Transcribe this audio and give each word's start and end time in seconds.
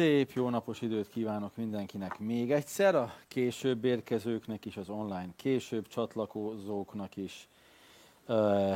Szép 0.00 0.30
jó 0.32 0.48
napos 0.48 0.80
időt 0.80 1.08
kívánok 1.08 1.56
mindenkinek 1.56 2.18
még 2.18 2.52
egyszer, 2.52 2.94
a 2.94 3.14
később 3.28 3.84
érkezőknek 3.84 4.64
is, 4.64 4.76
az 4.76 4.88
online 4.88 5.28
később 5.36 5.88
csatlakozóknak 5.88 7.16
is. 7.16 7.48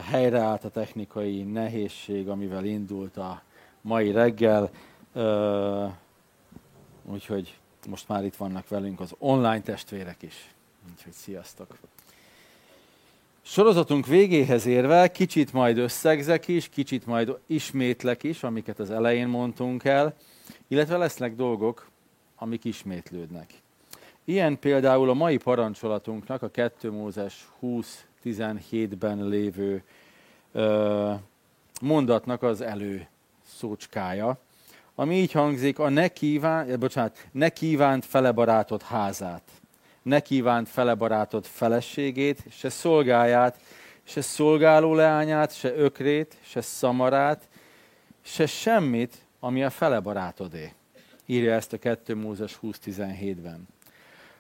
Helyreállt 0.03 0.65
a 0.65 0.71
technikai 0.71 1.43
nehézség, 1.43 2.29
amivel 2.29 2.65
indult 2.65 3.17
a 3.17 3.43
mai 3.81 4.11
reggel, 4.11 4.71
úgyhogy 7.05 7.59
most 7.89 8.09
már 8.09 8.25
itt 8.25 8.37
vannak 8.37 8.69
velünk 8.69 9.01
az 9.01 9.15
online 9.19 9.63
testvérek 9.63 10.23
is. 10.23 10.55
Úgyhogy 10.93 11.13
sziasztok! 11.13 11.79
Sorozatunk 13.43 14.07
végéhez 14.07 14.67
érve 14.67 15.11
kicsit 15.11 15.53
majd 15.53 15.79
összegzek 15.79 16.49
is, 16.49 16.69
kicsit 16.69 17.07
majd 17.07 17.39
ismétlek 17.47 18.23
is, 18.23 18.43
amiket 18.43 18.79
az 18.79 18.91
elején 18.91 19.29
mondtunk 19.29 19.85
el, 19.85 20.15
illetve 20.69 20.97
lesznek 20.97 21.35
dolgok, 21.35 21.89
amik 22.37 22.65
ismétlődnek. 22.65 23.53
Ilyen 24.25 24.59
például 24.59 25.11
a 25.11 25.15
mai 25.15 25.37
parancsolatunknak, 25.37 26.43
a 26.43 26.51
2 26.51 26.91
Mózes 26.91 27.49
20-17-ben 27.63 29.29
lévő 29.29 29.83
ö, 30.53 31.13
mondatnak 31.81 32.43
az 32.43 32.61
elő 32.61 33.07
szócskája, 33.47 34.39
ami 34.95 35.15
így 35.15 35.33
hangzik, 35.33 35.79
a 35.79 35.89
ne, 35.89 36.09
kíván, 36.09 36.69
eh, 36.69 36.77
bocsánat, 36.77 37.27
ne 37.33 37.49
kívánt 37.49 38.05
fele 38.05 38.33
barátod 38.33 38.83
házát, 38.83 39.43
ne 40.03 40.21
kívánt 40.21 40.69
fele 40.69 40.95
barátod 40.95 41.45
feleségét, 41.45 42.43
se 42.51 42.69
szolgáját, 42.69 43.61
se 44.03 44.21
szolgáló 44.21 44.95
leányát, 44.95 45.55
se 45.57 45.75
ökrét, 45.75 46.37
se 46.41 46.61
szamarát, 46.61 47.49
se 48.23 48.47
semmit, 48.47 49.24
ami 49.45 49.65
a 49.65 49.71
fele 49.71 50.01
barátodé. 50.01 50.73
Írja 51.27 51.55
ezt 51.55 51.73
a 51.73 51.79
2 51.79 52.15
Mózes 52.15 52.59
20.17-ben. 52.63 53.69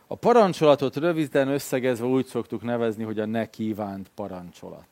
A 0.06 0.14
parancsolatot 0.14 0.96
röviden 0.96 1.48
összegezve 1.48 2.06
úgy 2.06 2.26
szoktuk 2.26 2.62
nevezni, 2.62 3.04
hogy 3.04 3.18
a 3.18 3.26
ne 3.26 3.50
kívánt 3.50 4.10
parancsolat. 4.14 4.86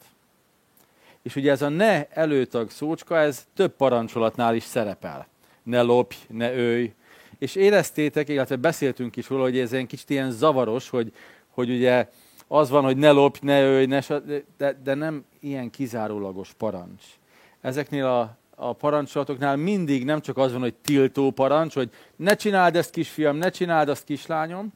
És 1.23 1.37
ugye 1.37 1.51
ez 1.51 1.63
a 1.63 1.69
ne 1.69 2.09
előtag 2.09 2.71
szócska, 2.71 3.19
ez 3.19 3.47
több 3.55 3.77
parancsolatnál 3.77 4.55
is 4.55 4.63
szerepel. 4.63 5.27
Ne 5.63 5.83
lopj, 5.83 6.17
ne 6.29 6.53
őj. 6.53 6.93
És 7.39 7.55
éreztétek, 7.55 8.29
illetve 8.29 8.57
beszéltünk 8.57 9.17
is 9.17 9.29
róla, 9.29 9.43
hogy 9.43 9.59
ez 9.59 9.73
egy 9.73 9.87
kicsit 9.87 10.11
ilyen 10.11 10.31
zavaros, 10.31 10.89
hogy, 10.89 11.13
hogy 11.51 11.71
ugye 11.71 12.09
az 12.47 12.71
van, 12.71 12.85
hogy 12.85 12.97
ne 12.97 13.11
lopj, 13.11 13.39
ne 13.43 13.63
őj, 13.63 13.87
ne, 13.87 14.01
de, 14.57 14.73
de 14.83 14.95
nem 14.95 15.25
ilyen 15.41 15.71
kizárólagos 15.71 16.53
parancs. 16.53 17.05
Ezeknél 17.61 18.07
a 18.07 18.41
a 18.69 18.73
parancsolatoknál 18.73 19.57
mindig 19.57 20.05
nem 20.05 20.21
csak 20.21 20.37
az 20.37 20.53
van, 20.53 20.61
hogy 20.61 20.75
tiltó 20.75 21.31
parancs, 21.31 21.75
hogy 21.75 21.91
ne 22.17 22.35
csináld 22.35 22.77
ezt 22.77 22.91
kisfiam, 22.91 23.37
ne 23.37 23.51
csináld 23.51 23.89
azt 23.89 24.05
kislányom, 24.05 24.73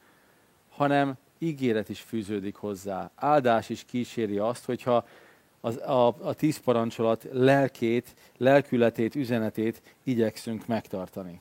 hanem 0.71 1.15
ígéret 1.39 1.89
is 1.89 2.01
fűződik 2.01 2.55
hozzá. 2.55 3.11
Áldás 3.15 3.69
is 3.69 3.85
kíséri 3.85 4.39
azt, 4.39 4.65
hogyha 4.65 5.07
az, 5.61 5.77
a, 5.77 6.07
a 6.07 6.35
tíz 6.35 6.59
parancsolat 6.59 7.27
lelkét, 7.33 8.15
lelkületét, 8.37 9.15
üzenetét 9.15 9.83
igyekszünk 10.03 10.67
megtartani. 10.67 11.41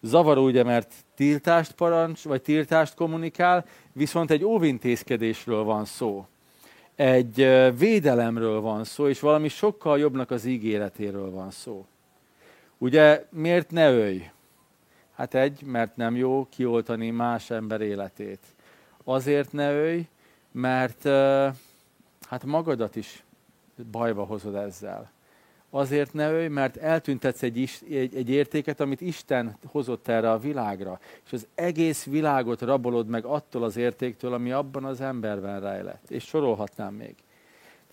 Zavaró 0.00 0.44
ugye, 0.44 0.62
mert 0.62 0.92
tiltást 1.14 1.72
parancs, 1.72 2.24
vagy 2.24 2.42
tiltást 2.42 2.94
kommunikál, 2.94 3.64
viszont 3.92 4.30
egy 4.30 4.44
óvintézkedésről 4.44 5.62
van 5.62 5.84
szó 5.84 6.26
egy 7.00 7.34
védelemről 7.78 8.60
van 8.60 8.84
szó, 8.84 9.08
és 9.08 9.20
valami 9.20 9.48
sokkal 9.48 9.98
jobbnak 9.98 10.30
az 10.30 10.44
ígéretéről 10.44 11.30
van 11.30 11.50
szó. 11.50 11.86
Ugye 12.78 13.26
miért 13.30 13.70
ne 13.70 13.92
ölj? 13.92 14.30
Hát 15.12 15.34
egy, 15.34 15.62
mert 15.62 15.96
nem 15.96 16.16
jó 16.16 16.46
kioltani 16.50 17.10
más 17.10 17.50
ember 17.50 17.80
életét. 17.80 18.38
Azért 19.04 19.52
ne 19.52 19.72
ölj, 19.72 20.06
mert 20.52 21.02
hát 22.28 22.44
magadat 22.44 22.96
is 22.96 23.24
bajba 23.90 24.24
hozod 24.24 24.54
ezzel. 24.54 25.10
Azért 25.70 26.12
ne 26.12 26.32
ölj, 26.32 26.48
mert 26.48 26.76
eltüntetsz 26.76 27.42
egy, 27.42 27.70
egy, 27.90 28.16
egy 28.16 28.30
értéket, 28.30 28.80
amit 28.80 29.00
Isten 29.00 29.56
hozott 29.66 30.08
erre 30.08 30.30
a 30.30 30.38
világra. 30.38 31.00
És 31.24 31.32
az 31.32 31.46
egész 31.54 32.04
világot 32.04 32.60
rabolod 32.60 33.08
meg 33.08 33.24
attól 33.24 33.62
az 33.62 33.76
értéktől, 33.76 34.32
ami 34.32 34.52
abban 34.52 34.84
az 34.84 35.00
emberben 35.00 35.60
rejlett. 35.60 36.10
És 36.10 36.24
sorolhatnám 36.24 36.94
még. 36.94 37.14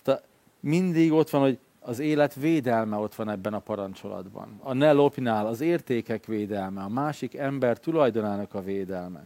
Tehát 0.04 0.24
mindig 0.60 1.12
ott 1.12 1.30
van, 1.30 1.42
hogy 1.42 1.58
az 1.80 2.00
élet 2.00 2.36
védelme 2.36 2.98
ott 2.98 3.16
van 3.16 3.30
ebben 3.30 3.54
a 3.54 3.60
parancsolatban. 3.60 4.60
A 4.64 4.74
ne 4.74 4.92
lopnál 4.92 5.48
az 5.48 5.62
értékek 5.62 6.26
védelme, 6.26 6.82
a 6.82 6.90
másik 6.90 7.36
ember 7.36 7.80
tulajdonának 7.80 8.54
a 8.54 8.62
védelme. 8.62 9.26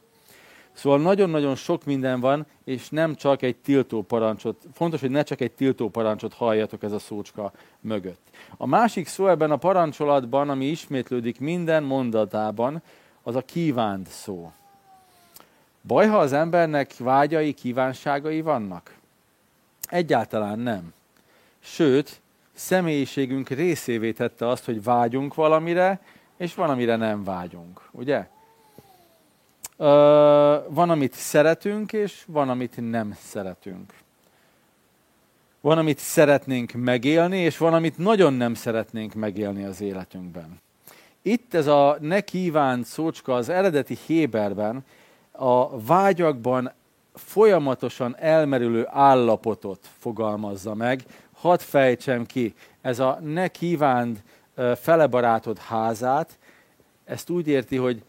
Szóval 0.73 0.99
nagyon-nagyon 0.99 1.55
sok 1.55 1.85
minden 1.85 2.19
van, 2.19 2.45
és 2.63 2.89
nem 2.89 3.15
csak 3.15 3.41
egy 3.41 3.55
tiltó 3.55 4.01
parancsot. 4.01 4.63
Fontos, 4.73 4.99
hogy 4.99 5.09
ne 5.09 5.23
csak 5.23 5.41
egy 5.41 5.51
tiltó 5.51 5.89
parancsot 5.89 6.33
halljatok 6.33 6.83
ez 6.83 6.91
a 6.91 6.99
szócska 6.99 7.51
mögött. 7.79 8.27
A 8.57 8.65
másik 8.65 9.07
szó 9.07 9.27
ebben 9.27 9.51
a 9.51 9.57
parancsolatban, 9.57 10.49
ami 10.49 10.65
ismétlődik 10.65 11.39
minden 11.39 11.83
mondatában, 11.83 12.81
az 13.23 13.35
a 13.35 13.41
kívánt 13.41 14.07
szó. 14.07 14.51
Baj, 15.87 16.07
ha 16.07 16.17
az 16.17 16.33
embernek 16.33 16.97
vágyai, 16.97 17.53
kívánságai 17.53 18.41
vannak? 18.41 18.95
Egyáltalán 19.89 20.59
nem. 20.59 20.93
Sőt, 21.59 22.21
személyiségünk 22.53 23.49
részévé 23.49 24.11
tette 24.11 24.47
azt, 24.47 24.65
hogy 24.65 24.83
vágyunk 24.83 25.33
valamire, 25.33 25.99
és 26.37 26.55
van, 26.55 26.69
amire 26.69 26.95
nem 26.95 27.23
vágyunk. 27.23 27.81
Ugye? 27.91 28.27
Van, 30.67 30.89
amit 30.89 31.13
szeretünk, 31.13 31.93
és 31.93 32.23
van, 32.27 32.49
amit 32.49 32.89
nem 32.89 33.17
szeretünk. 33.21 33.93
Van, 35.61 35.77
amit 35.77 35.97
szeretnénk 35.97 36.71
megélni, 36.71 37.37
és 37.37 37.57
van, 37.57 37.73
amit 37.73 37.97
nagyon 37.97 38.33
nem 38.33 38.53
szeretnénk 38.53 39.13
megélni 39.13 39.63
az 39.63 39.81
életünkben. 39.81 40.61
Itt 41.21 41.53
ez 41.53 41.67
a 41.67 41.97
ne 41.99 42.21
kívánt 42.21 42.85
szócska 42.85 43.35
az 43.35 43.49
eredeti 43.49 43.97
Héberben 44.05 44.85
a 45.31 45.79
vágyakban 45.79 46.71
folyamatosan 47.13 48.15
elmerülő 48.19 48.87
állapotot 48.89 49.89
fogalmazza 49.99 50.73
meg. 50.73 51.03
Hadd 51.31 51.59
fejtsem 51.59 52.25
ki, 52.25 52.53
ez 52.81 52.99
a 52.99 53.19
ne 53.23 53.47
kívánt 53.47 54.23
felebarátod 54.75 55.57
házát, 55.57 56.37
ezt 57.05 57.29
úgy 57.29 57.47
érti, 57.47 57.75
hogy 57.75 58.03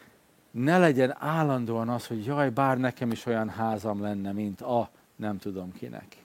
ne 0.52 0.78
legyen 0.78 1.14
állandóan 1.18 1.88
az, 1.88 2.06
hogy 2.06 2.24
jaj, 2.24 2.50
bár 2.50 2.78
nekem 2.78 3.10
is 3.10 3.26
olyan 3.26 3.48
házam 3.48 4.00
lenne, 4.00 4.32
mint 4.32 4.60
a 4.60 4.90
nem 5.16 5.38
tudom 5.38 5.72
kinek. 5.72 6.16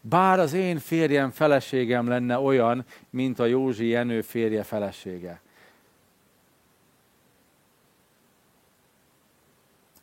Bár 0.00 0.38
az 0.38 0.52
én 0.52 0.78
férjem, 0.78 1.30
feleségem 1.30 2.08
lenne 2.08 2.38
olyan, 2.38 2.84
mint 3.10 3.38
a 3.38 3.46
Józsi 3.46 3.86
Jenő 3.86 4.20
férje 4.20 4.62
felesége. 4.62 5.40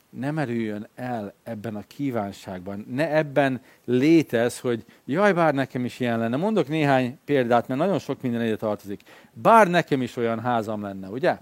Ne 0.09 0.31
merüljön 0.31 0.87
el 0.95 1.33
ebben 1.43 1.75
a 1.75 1.83
kívánságban. 1.87 2.85
Ne 2.89 3.15
ebben 3.15 3.61
létez, 3.85 4.59
hogy 4.59 4.85
jaj, 5.05 5.33
bár 5.33 5.53
nekem 5.53 5.85
is 5.85 5.99
ilyen 5.99 6.19
lenne. 6.19 6.37
Mondok 6.37 6.67
néhány 6.67 7.19
példát, 7.25 7.67
mert 7.67 7.79
nagyon 7.79 7.99
sok 7.99 8.21
minden 8.21 8.45
ide 8.45 8.55
tartozik. 8.55 9.01
Bár 9.33 9.67
nekem 9.67 10.01
is 10.01 10.15
olyan 10.15 10.39
házam 10.39 10.81
lenne, 10.81 11.07
ugye? 11.07 11.37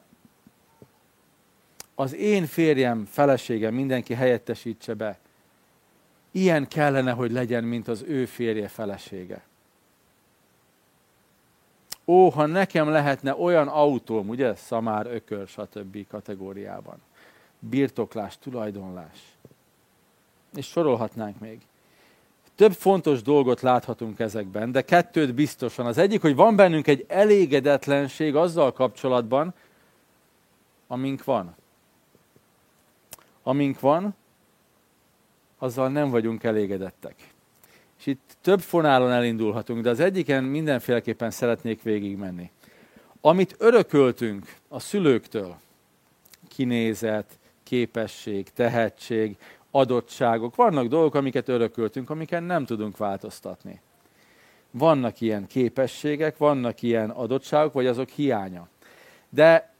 Az 1.96 2.14
én 2.14 2.46
férjem, 2.46 3.06
feleségem, 3.06 3.74
mindenki 3.74 4.14
helyettesítse 4.14 4.94
be. 4.94 5.20
Ilyen 6.32 6.68
kellene, 6.68 7.12
hogy 7.12 7.32
legyen, 7.32 7.64
mint 7.64 7.88
az 7.88 8.04
ő 8.08 8.26
férje, 8.26 8.68
felesége. 8.68 9.44
Ó, 12.06 12.30
ha 12.30 12.46
nekem 12.46 12.90
lehetne 12.90 13.36
olyan 13.36 13.68
autóm, 13.68 14.30
ugye, 14.30 14.56
szamár, 14.56 15.06
ökör, 15.06 15.48
stb. 15.48 16.08
kategóriában. 16.08 16.98
Birtoklás, 17.60 18.38
tulajdonlás. 18.40 19.20
És 20.56 20.66
sorolhatnánk 20.66 21.40
még. 21.40 21.62
Több 22.56 22.74
fontos 22.74 23.22
dolgot 23.22 23.62
láthatunk 23.62 24.20
ezekben, 24.20 24.72
de 24.72 24.82
kettőt 24.82 25.34
biztosan. 25.34 25.86
Az 25.86 25.98
egyik, 25.98 26.22
hogy 26.22 26.36
van 26.36 26.56
bennünk 26.56 26.88
egy 26.88 27.06
elégedetlenség 27.08 28.36
azzal 28.36 28.74
kapcsolatban, 28.74 29.54
amink 30.88 31.24
van 31.24 31.56
amink 33.48 33.80
van, 33.80 34.16
azzal 35.58 35.90
nem 35.90 36.10
vagyunk 36.10 36.44
elégedettek. 36.44 37.16
És 38.00 38.06
itt 38.06 38.38
több 38.42 38.60
fonálon 38.60 39.12
elindulhatunk, 39.12 39.82
de 39.82 39.90
az 39.90 40.00
egyiken 40.00 40.44
mindenféleképpen 40.44 41.32
szeretnék 41.32 41.82
végigmenni. 41.82 42.52
Amit 43.22 43.56
örököltünk 43.58 44.56
a 44.68 44.80
szülőktől, 44.80 45.56
kinézet, 46.48 47.40
képesség, 47.64 48.50
tehetség, 48.50 49.38
adottságok, 49.72 50.56
vannak 50.56 50.88
dolgok, 50.88 51.16
amiket 51.16 51.48
örököltünk, 51.48 52.10
amiken 52.10 52.44
nem 52.44 52.66
tudunk 52.66 52.98
változtatni. 52.98 53.82
Vannak 54.72 55.22
ilyen 55.22 55.48
képességek, 55.48 56.38
vannak 56.38 56.82
ilyen 56.82 57.10
adottságok, 57.10 57.74
vagy 57.74 57.88
azok 57.88 58.10
hiánya. 58.10 58.68
De 59.30 59.75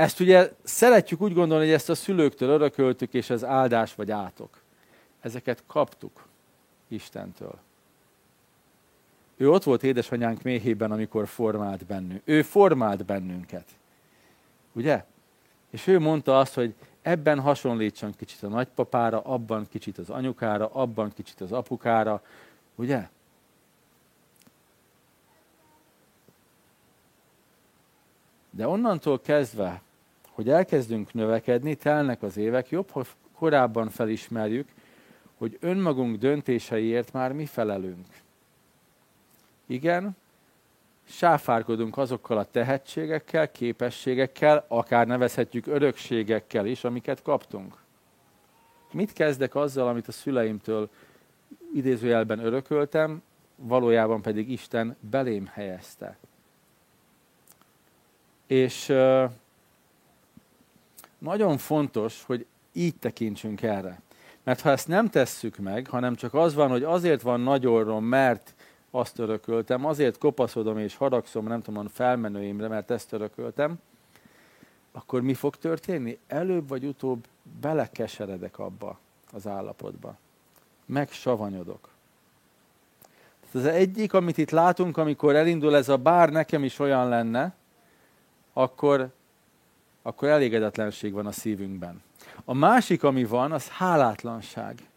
Ezt 0.00 0.20
ugye 0.20 0.52
szeretjük 0.62 1.20
úgy 1.20 1.34
gondolni, 1.34 1.64
hogy 1.64 1.74
ezt 1.74 1.88
a 1.88 1.94
szülőktől 1.94 2.48
örököltük, 2.48 3.14
és 3.14 3.30
ez 3.30 3.44
áldás 3.44 3.94
vagy 3.94 4.10
átok. 4.10 4.60
Ezeket 5.20 5.62
kaptuk 5.66 6.24
Istentől. 6.88 7.58
Ő 9.36 9.50
ott 9.50 9.62
volt 9.62 9.82
édesanyánk 9.82 10.42
méhében, 10.42 10.90
amikor 10.90 11.28
formált 11.28 11.86
bennünk. 11.86 12.22
Ő 12.24 12.42
formált 12.42 13.04
bennünket. 13.04 13.66
Ugye? 14.72 15.04
És 15.70 15.86
ő 15.86 15.98
mondta 15.98 16.38
azt, 16.38 16.54
hogy 16.54 16.74
ebben 17.02 17.40
hasonlítson 17.40 18.14
kicsit 18.16 18.42
a 18.42 18.48
nagypapára, 18.48 19.20
abban 19.20 19.66
kicsit 19.68 19.98
az 19.98 20.10
anyukára, 20.10 20.66
abban 20.72 21.12
kicsit 21.12 21.40
az 21.40 21.52
apukára. 21.52 22.22
Ugye? 22.74 23.08
De 28.50 28.68
onnantól 28.68 29.20
kezdve, 29.20 29.82
hogy 30.40 30.50
elkezdünk 30.50 31.12
növekedni, 31.12 31.74
telnek 31.74 32.22
az 32.22 32.36
évek, 32.36 32.68
jobb, 32.68 32.90
ha 32.90 33.04
korábban 33.34 33.88
felismerjük, 33.88 34.68
hogy 35.34 35.56
önmagunk 35.60 36.16
döntéseiért 36.16 37.12
már 37.12 37.32
mi 37.32 37.46
felelünk. 37.46 38.06
Igen, 39.66 40.16
sáfárkodunk 41.04 41.96
azokkal 41.96 42.38
a 42.38 42.44
tehetségekkel, 42.44 43.50
képességekkel, 43.50 44.64
akár 44.68 45.06
nevezhetjük 45.06 45.66
örökségekkel 45.66 46.66
is, 46.66 46.84
amiket 46.84 47.22
kaptunk. 47.22 47.76
Mit 48.92 49.12
kezdek 49.12 49.54
azzal, 49.54 49.88
amit 49.88 50.08
a 50.08 50.12
szüleimtől 50.12 50.88
idézőjelben 51.74 52.38
örököltem, 52.44 53.22
valójában 53.56 54.22
pedig 54.22 54.50
Isten 54.50 54.96
belém 55.00 55.46
helyezte. 55.46 56.18
És 58.46 58.92
nagyon 61.20 61.58
fontos, 61.58 62.22
hogy 62.26 62.46
így 62.72 62.96
tekintsünk 62.96 63.62
erre. 63.62 64.00
Mert 64.42 64.60
ha 64.60 64.70
ezt 64.70 64.88
nem 64.88 65.08
tesszük 65.08 65.56
meg, 65.56 65.86
hanem 65.86 66.14
csak 66.14 66.34
az 66.34 66.54
van, 66.54 66.70
hogy 66.70 66.82
azért 66.82 67.22
van 67.22 67.40
nagy 67.40 67.66
orrom, 67.66 68.04
mert 68.04 68.54
azt 68.90 69.18
örököltem, 69.18 69.84
azért 69.84 70.18
kopaszodom 70.18 70.78
és 70.78 70.96
haragszom, 70.96 71.46
nem 71.46 71.62
tudom, 71.62 71.88
felmenőimre, 71.88 72.68
mert 72.68 72.90
ezt 72.90 73.12
örököltem, 73.12 73.80
akkor 74.92 75.20
mi 75.20 75.34
fog 75.34 75.56
történni? 75.56 76.18
Előbb 76.26 76.68
vagy 76.68 76.84
utóbb 76.84 77.26
belekeseredek 77.60 78.58
abba 78.58 78.98
az 79.32 79.46
állapotba. 79.46 80.16
Megsavanyodok. 80.86 81.88
Ez 83.48 83.60
az 83.60 83.66
egyik, 83.66 84.12
amit 84.12 84.38
itt 84.38 84.50
látunk, 84.50 84.96
amikor 84.96 85.36
elindul 85.36 85.76
ez 85.76 85.88
a 85.88 85.96
bár 85.96 86.30
nekem 86.30 86.64
is 86.64 86.78
olyan 86.78 87.08
lenne, 87.08 87.54
akkor, 88.52 89.10
akkor 90.02 90.28
elégedetlenség 90.28 91.12
van 91.12 91.26
a 91.26 91.32
szívünkben. 91.32 92.02
A 92.44 92.54
másik, 92.54 93.02
ami 93.02 93.24
van, 93.24 93.52
az 93.52 93.68
hálátlanság. 93.68 94.88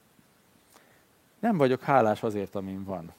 Nem 1.40 1.58
vagyok 1.58 1.82
hálás 1.82 2.24
azért, 2.24 2.56
amin 2.56 2.84
van. 2.84 3.14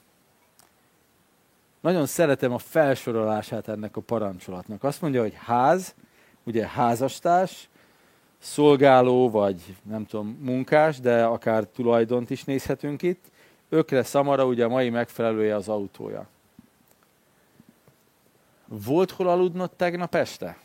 Nagyon 1.81 2.07
szeretem 2.07 2.53
a 2.53 2.59
felsorolását 2.59 3.69
ennek 3.69 3.97
a 3.97 4.01
parancsolatnak. 4.01 4.85
Azt 4.85 5.01
mondja, 5.01 5.21
hogy 5.21 5.35
ház, 5.37 5.95
ugye 6.43 6.67
házastárs, 6.67 7.69
szolgáló, 8.39 9.31
vagy 9.31 9.77
nem 9.83 10.07
tudom, 10.07 10.39
munkás, 10.41 11.01
de 11.01 11.25
akár 11.25 11.65
tulajdont 11.65 12.31
is 12.31 12.45
nézhetünk 12.45 13.03
itt. 13.03 13.25
Ökre 13.69 14.03
szamara, 14.03 14.47
ugye 14.47 14.65
a 14.65 14.69
mai 14.69 14.91
megfelelője 14.91 15.55
az 15.55 15.69
autója. 15.69 16.27
Volt 18.67 19.11
hol 19.11 19.29
aludnod 19.29 19.71
tegnap 19.71 20.15
este? 20.15 20.57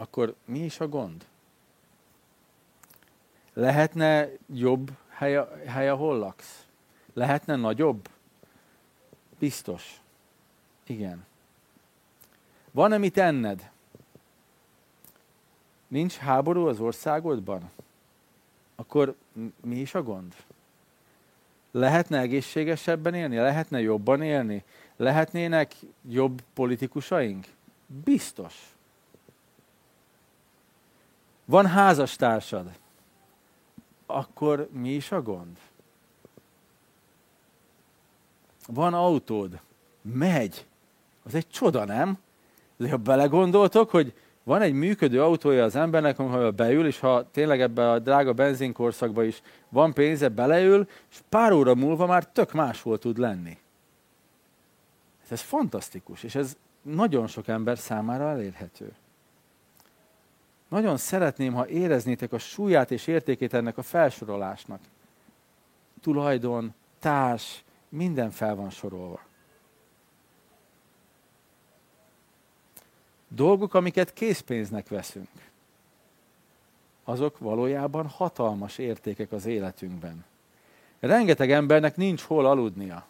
Akkor 0.00 0.34
mi 0.44 0.58
is 0.58 0.80
a 0.80 0.88
gond? 0.88 1.26
Lehetne 3.52 4.28
jobb 4.46 4.90
hely, 5.08 5.44
hely 5.66 5.88
ahol 5.88 6.18
laksz? 6.18 6.66
Lehetne 7.12 7.56
nagyobb? 7.56 8.08
Biztos. 9.38 10.00
Igen. 10.86 11.26
Van-e 12.70 12.98
mit 12.98 13.18
enned? 13.18 13.70
Nincs 15.88 16.16
háború 16.16 16.66
az 16.66 16.80
országodban? 16.80 17.70
Akkor 18.76 19.14
mi 19.60 19.76
is 19.76 19.94
a 19.94 20.02
gond? 20.02 20.34
Lehetne 21.70 22.18
egészségesebben 22.18 23.14
élni? 23.14 23.36
Lehetne 23.36 23.80
jobban 23.80 24.22
élni? 24.22 24.64
Lehetnének 24.96 25.74
jobb 26.08 26.42
politikusaink? 26.54 27.46
Biztos. 27.86 28.76
Van 31.48 31.66
házastársad? 31.66 32.70
Akkor 34.06 34.68
mi 34.72 34.94
is 34.94 35.12
a 35.12 35.22
gond? 35.22 35.58
Van 38.66 38.94
autód? 38.94 39.60
Megy. 40.02 40.66
Az 41.22 41.34
egy 41.34 41.48
csoda, 41.48 41.84
nem? 41.84 42.18
De 42.76 42.90
ha 42.90 42.96
belegondoltok, 42.96 43.90
hogy 43.90 44.14
van 44.42 44.60
egy 44.60 44.72
működő 44.72 45.22
autója 45.22 45.64
az 45.64 45.76
embernek, 45.76 46.18
ahol 46.18 46.50
beül, 46.50 46.86
és 46.86 46.98
ha 46.98 47.30
tényleg 47.30 47.60
ebbe 47.60 47.90
a 47.90 47.98
drága 47.98 48.32
benzinkorszakba 48.32 49.24
is 49.24 49.42
van 49.68 49.92
pénze, 49.92 50.28
beleül, 50.28 50.88
és 51.10 51.20
pár 51.28 51.52
óra 51.52 51.74
múlva 51.74 52.06
már 52.06 52.26
tök 52.26 52.52
máshol 52.52 52.98
tud 52.98 53.18
lenni. 53.18 53.58
Ez 55.28 55.40
fantasztikus, 55.40 56.22
és 56.22 56.34
ez 56.34 56.56
nagyon 56.82 57.26
sok 57.26 57.48
ember 57.48 57.78
számára 57.78 58.28
elérhető. 58.28 58.92
Nagyon 60.68 60.96
szeretném, 60.96 61.54
ha 61.54 61.68
éreznétek 61.68 62.32
a 62.32 62.38
súlyát 62.38 62.90
és 62.90 63.06
értékét 63.06 63.54
ennek 63.54 63.78
a 63.78 63.82
felsorolásnak. 63.82 64.80
Tulajdon, 66.00 66.74
társ, 66.98 67.64
minden 67.88 68.30
fel 68.30 68.54
van 68.54 68.70
sorolva. 68.70 69.20
Dolgok, 73.28 73.74
amiket 73.74 74.12
készpénznek 74.12 74.88
veszünk, 74.88 75.28
azok 77.04 77.38
valójában 77.38 78.06
hatalmas 78.06 78.78
értékek 78.78 79.32
az 79.32 79.46
életünkben. 79.46 80.24
Rengeteg 81.00 81.50
embernek 81.50 81.96
nincs 81.96 82.22
hol 82.22 82.46
aludnia. 82.46 83.06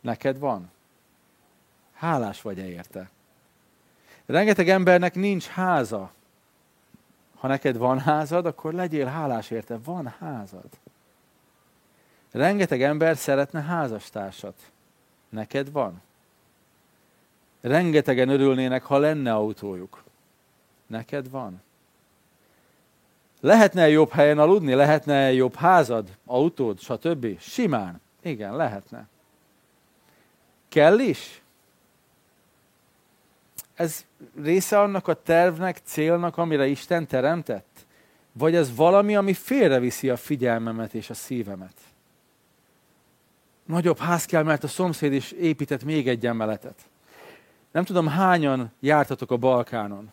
Neked 0.00 0.38
van. 0.38 0.70
Hálás 1.92 2.42
vagy-e 2.42 2.68
érte? 2.68 3.10
Rengeteg 4.26 4.68
embernek 4.68 5.14
nincs 5.14 5.46
háza. 5.46 6.10
Ha 7.36 7.48
neked 7.48 7.76
van 7.76 7.98
házad, 7.98 8.46
akkor 8.46 8.72
legyél 8.72 9.06
hálás 9.06 9.50
érte, 9.50 9.78
van 9.84 10.14
házad. 10.18 10.68
Rengeteg 12.30 12.82
ember 12.82 13.16
szeretne 13.16 13.62
házastársat. 13.62 14.54
Neked 15.28 15.72
van. 15.72 16.02
Rengetegen 17.60 18.28
örülnének, 18.28 18.82
ha 18.82 18.98
lenne 18.98 19.34
autójuk. 19.34 20.02
Neked 20.86 21.30
van. 21.30 21.62
Lehetne 23.40 23.88
jobb 23.88 24.10
helyen 24.10 24.38
aludni? 24.38 24.74
Lehetne 24.74 25.32
jobb 25.32 25.54
házad, 25.54 26.08
autód, 26.24 26.80
stb.? 26.80 27.40
Simán. 27.40 28.00
Igen, 28.22 28.56
lehetne. 28.56 29.08
Kell 30.68 30.98
is? 30.98 31.42
Ez 33.76 34.04
része 34.42 34.80
annak 34.80 35.08
a 35.08 35.22
tervnek, 35.22 35.78
célnak, 35.84 36.36
amire 36.36 36.66
Isten 36.66 37.06
teremtett? 37.06 37.86
Vagy 38.32 38.54
ez 38.54 38.76
valami, 38.76 39.16
ami 39.16 39.32
félreviszi 39.32 40.08
a 40.08 40.16
figyelmemet 40.16 40.94
és 40.94 41.10
a 41.10 41.14
szívemet? 41.14 41.74
Nagyobb 43.64 43.98
ház 43.98 44.24
kell, 44.24 44.42
mert 44.42 44.64
a 44.64 44.68
szomszéd 44.68 45.12
is 45.12 45.30
épített 45.30 45.84
még 45.84 46.08
egy 46.08 46.26
emeletet. 46.26 46.78
Nem 47.72 47.84
tudom, 47.84 48.06
hányan 48.06 48.72
jártatok 48.80 49.30
a 49.30 49.36
Balkánon. 49.36 50.10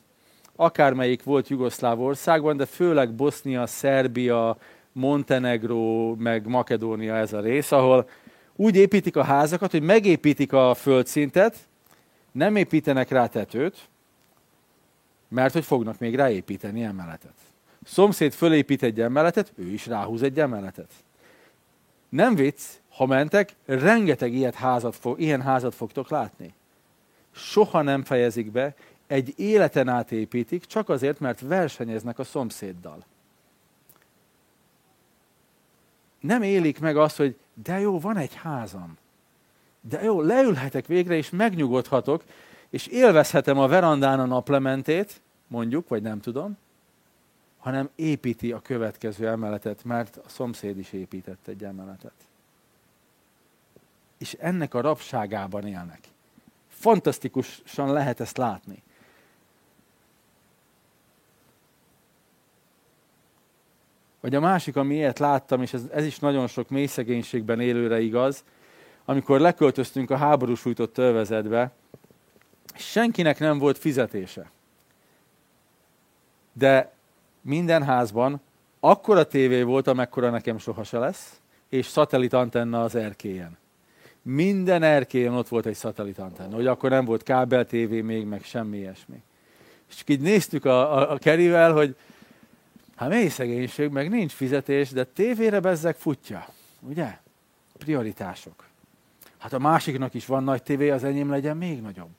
Akármelyik 0.55 1.23
volt 1.23 1.47
Jugoszláv 1.47 2.01
országban, 2.01 2.57
de 2.57 2.65
főleg 2.65 3.13
Bosznia, 3.13 3.67
Szerbia, 3.67 4.57
Montenegro, 4.91 6.15
meg 6.15 6.47
Makedónia 6.47 7.15
ez 7.15 7.33
a 7.33 7.39
rész, 7.39 7.71
ahol 7.71 8.09
úgy 8.55 8.75
építik 8.75 9.15
a 9.15 9.23
házakat, 9.23 9.71
hogy 9.71 9.81
megépítik 9.81 10.53
a 10.53 10.73
földszintet, 10.73 11.57
nem 12.33 12.55
építenek 12.55 13.09
rá 13.09 13.27
tetőt, 13.27 13.89
mert 15.27 15.53
hogy 15.53 15.65
fognak 15.65 15.99
még 15.99 16.15
ráépíteni 16.15 16.83
emeletet. 16.83 17.33
Szomszéd 17.83 18.33
fölépít 18.33 18.83
egy 18.83 19.01
emeletet, 19.01 19.53
ő 19.55 19.67
is 19.67 19.85
ráhúz 19.85 20.21
egy 20.21 20.39
emeletet. 20.39 20.91
Nem 22.09 22.35
vicc, 22.35 22.61
ha 22.89 23.05
mentek, 23.05 23.55
rengeteg 23.65 24.33
ilyet 24.33 24.55
házat 24.55 24.95
fog, 24.95 25.19
ilyen 25.19 25.41
házat 25.41 25.75
fogtok 25.75 26.09
látni. 26.09 26.53
Soha 27.31 27.81
nem 27.81 28.03
fejezik 28.03 28.51
be, 28.51 28.75
egy 29.07 29.33
életen 29.39 29.87
átépítik, 29.87 30.65
csak 30.65 30.89
azért, 30.89 31.19
mert 31.19 31.39
versenyeznek 31.39 32.19
a 32.19 32.23
szomszéddal. 32.23 33.05
Nem 36.19 36.41
élik 36.41 36.79
meg 36.79 36.97
azt, 36.97 37.17
hogy 37.17 37.37
de 37.63 37.79
jó, 37.79 37.99
van 37.99 38.17
egy 38.17 38.33
házam. 38.33 38.97
De 39.89 40.03
jó, 40.03 40.21
leülhetek 40.21 40.85
végre, 40.85 41.15
és 41.15 41.29
megnyugodhatok, 41.29 42.23
és 42.69 42.87
élvezhetem 42.87 43.57
a 43.57 43.67
verandán 43.67 44.19
a 44.19 44.25
naplementét, 44.25 45.21
mondjuk, 45.47 45.87
vagy 45.87 46.01
nem 46.01 46.19
tudom, 46.19 46.57
hanem 47.57 47.89
építi 47.95 48.51
a 48.51 48.61
következő 48.61 49.27
emeletet, 49.27 49.83
mert 49.83 50.17
a 50.17 50.29
szomszéd 50.29 50.77
is 50.77 50.93
épített 50.93 51.47
egy 51.47 51.63
emeletet. 51.63 52.13
És 54.17 54.33
ennek 54.39 54.73
a 54.73 54.81
rabságában 54.81 55.67
élnek. 55.67 55.99
Fantasztikusan 56.67 57.91
lehet 57.93 58.19
ezt 58.19 58.37
látni. 58.37 58.83
Vagy 64.19 64.35
a 64.35 64.39
másik, 64.39 64.75
ami 64.75 64.95
ilyet 64.95 65.19
láttam, 65.19 65.61
és 65.61 65.73
ez, 65.73 65.83
ez 65.91 66.05
is 66.05 66.19
nagyon 66.19 66.47
sok 66.47 66.69
mély 66.69 66.85
szegénységben 66.85 67.59
élőre 67.59 68.01
igaz, 68.01 68.43
amikor 69.05 69.39
leköltöztünk 69.39 70.11
a 70.11 70.17
háborús 70.17 70.59
sújtott 70.59 70.97
övezetbe, 70.97 71.71
senkinek 72.75 73.39
nem 73.39 73.57
volt 73.57 73.77
fizetése. 73.77 74.51
De 76.53 76.93
minden 77.41 77.83
házban 77.83 78.41
akkora 78.79 79.27
tévé 79.27 79.61
volt, 79.61 79.87
amekkora 79.87 80.29
nekem 80.29 80.57
soha 80.57 80.83
se 80.83 80.97
lesz, 80.97 81.39
és 81.69 81.85
szatellitantenna 81.85 82.83
az 82.83 82.95
erkélyen. 82.95 83.57
Minden 84.21 84.83
erkélyen 84.83 85.33
ott 85.33 85.47
volt 85.47 85.65
egy 85.65 85.75
szatellitantenna, 85.75 86.55
hogy 86.55 86.67
akkor 86.67 86.89
nem 86.89 87.05
volt 87.05 87.23
kábel 87.23 87.65
tévé 87.65 88.01
még, 88.01 88.25
meg 88.25 88.43
semmi 88.43 88.77
ilyesmi. 88.77 89.21
És 89.89 90.03
így 90.05 90.21
néztük 90.21 90.65
a, 90.65 90.97
a, 90.97 91.11
a 91.11 91.17
kerivel, 91.17 91.73
hogy 91.73 91.95
hát 92.95 93.09
mély 93.09 93.27
szegénység, 93.27 93.89
meg 93.89 94.09
nincs 94.09 94.31
fizetés, 94.31 94.89
de 94.89 95.03
tévére 95.03 95.59
bezzek 95.59 95.95
futja. 95.95 96.47
Ugye? 96.79 97.17
Prioritások. 97.77 98.63
Hát 99.43 99.53
a 99.53 99.59
másiknak 99.59 100.13
is 100.13 100.25
van 100.25 100.43
nagy 100.43 100.63
tévé, 100.63 100.89
az 100.89 101.03
enyém 101.03 101.29
legyen 101.29 101.57
még 101.57 101.81
nagyobb. 101.81 102.11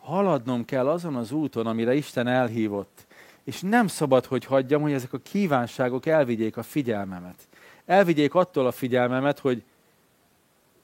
haladnom 0.00 0.64
kell 0.64 0.88
azon 0.88 1.16
az 1.16 1.32
úton, 1.32 1.66
amire 1.66 1.94
Isten 1.94 2.26
elhívott. 2.26 3.06
És 3.44 3.60
nem 3.60 3.86
szabad, 3.86 4.24
hogy 4.24 4.44
hagyjam, 4.44 4.82
hogy 4.82 4.92
ezek 4.92 5.12
a 5.12 5.18
kívánságok 5.18 6.06
elvigyék 6.06 6.56
a 6.56 6.62
figyelmemet. 6.62 7.48
Elvigyék 7.86 8.34
attól 8.34 8.66
a 8.66 8.72
figyelmemet, 8.72 9.38
hogy 9.38 9.64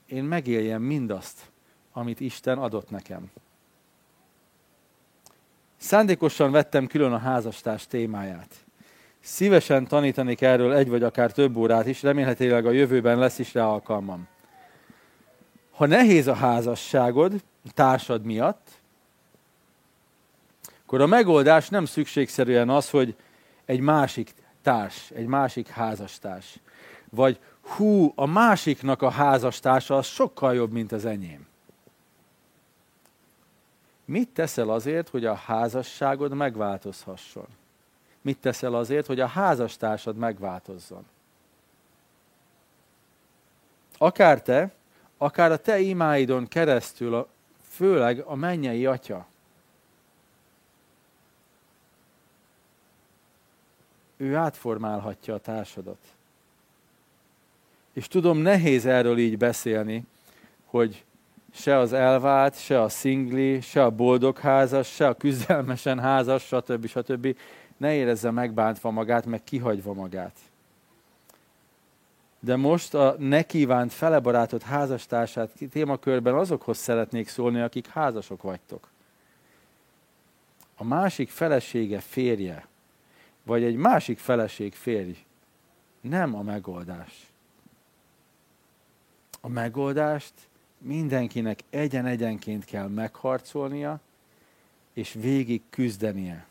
én 0.05 0.23
megéljem 0.23 0.81
mindazt, 0.81 1.51
amit 1.91 2.19
Isten 2.19 2.57
adott 2.57 2.89
nekem. 2.89 3.31
Szándékosan 5.77 6.51
vettem 6.51 6.87
külön 6.87 7.13
a 7.13 7.17
házastárs 7.17 7.87
témáját. 7.87 8.66
Szívesen 9.27 9.87
tanítanék 9.87 10.41
erről 10.41 10.73
egy 10.73 10.89
vagy 10.89 11.03
akár 11.03 11.31
több 11.31 11.55
órát 11.55 11.87
is, 11.87 12.01
remélhetőleg 12.01 12.65
a 12.65 12.71
jövőben 12.71 13.17
lesz 13.17 13.39
is 13.39 13.53
rá 13.53 13.65
alkalmam. 13.65 14.27
Ha 15.71 15.85
nehéz 15.85 16.27
a 16.27 16.33
házasságod 16.33 17.33
társad 17.73 18.23
miatt, 18.23 18.67
akkor 20.83 21.01
a 21.01 21.05
megoldás 21.05 21.69
nem 21.69 21.85
szükségszerűen 21.85 22.69
az, 22.69 22.89
hogy 22.89 23.15
egy 23.65 23.79
másik 23.79 24.33
társ, 24.61 25.11
egy 25.11 25.27
másik 25.27 25.67
házastárs, 25.67 26.59
vagy 27.09 27.39
hú, 27.61 28.11
a 28.15 28.25
másiknak 28.25 29.01
a 29.01 29.09
házastársa 29.09 29.97
az 29.97 30.05
sokkal 30.05 30.55
jobb, 30.55 30.71
mint 30.71 30.91
az 30.91 31.05
enyém. 31.05 31.47
Mit 34.05 34.29
teszel 34.29 34.69
azért, 34.69 35.09
hogy 35.09 35.25
a 35.25 35.33
házasságod 35.33 36.33
megváltozhasson? 36.33 37.47
Mit 38.27 38.37
teszel 38.37 38.73
azért, 38.73 39.05
hogy 39.05 39.19
a 39.19 39.27
házastársad 39.27 40.15
megváltozzon? 40.15 41.05
Akár 43.97 44.41
te, 44.41 44.71
akár 45.17 45.51
a 45.51 45.57
te 45.57 45.79
imáidon 45.79 46.47
keresztül, 46.47 47.15
a, 47.15 47.27
főleg 47.69 48.19
a 48.19 48.35
mennyei 48.35 48.85
atya, 48.85 49.25
ő 54.17 54.35
átformálhatja 54.35 55.33
a 55.33 55.39
társadat. 55.39 56.01
És 57.93 58.07
tudom, 58.07 58.37
nehéz 58.37 58.85
erről 58.85 59.17
így 59.17 59.37
beszélni, 59.37 60.05
hogy 60.65 61.05
se 61.53 61.77
az 61.77 61.93
elvált, 61.93 62.59
se 62.59 62.81
a 62.81 62.89
szingli, 62.89 63.61
se 63.61 63.83
a 63.83 63.89
boldog 63.89 64.37
házas, 64.37 64.87
se 64.87 65.07
a 65.07 65.13
küzdelmesen 65.13 65.99
házas, 65.99 66.43
stb. 66.43 66.87
stb. 66.87 67.35
Ne 67.77 67.93
érezze 67.95 68.31
megbántva 68.31 68.91
magát, 68.91 69.25
meg 69.25 69.43
kihagyva 69.43 69.93
magát. 69.93 70.39
De 72.39 72.55
most 72.55 72.93
a 72.93 73.15
ne 73.19 73.43
kívánt 73.43 73.93
felebarátott 73.93 74.63
házastársát 74.63 75.51
témakörben 75.71 76.33
azokhoz 76.33 76.77
szeretnék 76.77 77.27
szólni, 77.27 77.61
akik 77.61 77.87
házasok 77.87 78.41
vagytok. 78.41 78.87
A 80.75 80.83
másik 80.83 81.29
felesége 81.29 81.99
férje, 81.99 82.67
vagy 83.43 83.63
egy 83.63 83.75
másik 83.75 84.17
feleség 84.17 84.73
férj, 84.73 85.17
nem 86.01 86.35
a 86.35 86.41
megoldás. 86.41 87.31
A 89.41 89.47
megoldást 89.47 90.33
mindenkinek 90.77 91.59
egyen-egyenként 91.69 92.65
kell 92.65 92.87
megharcolnia, 92.87 93.99
és 94.93 95.13
végig 95.13 95.61
küzdenie. 95.69 96.45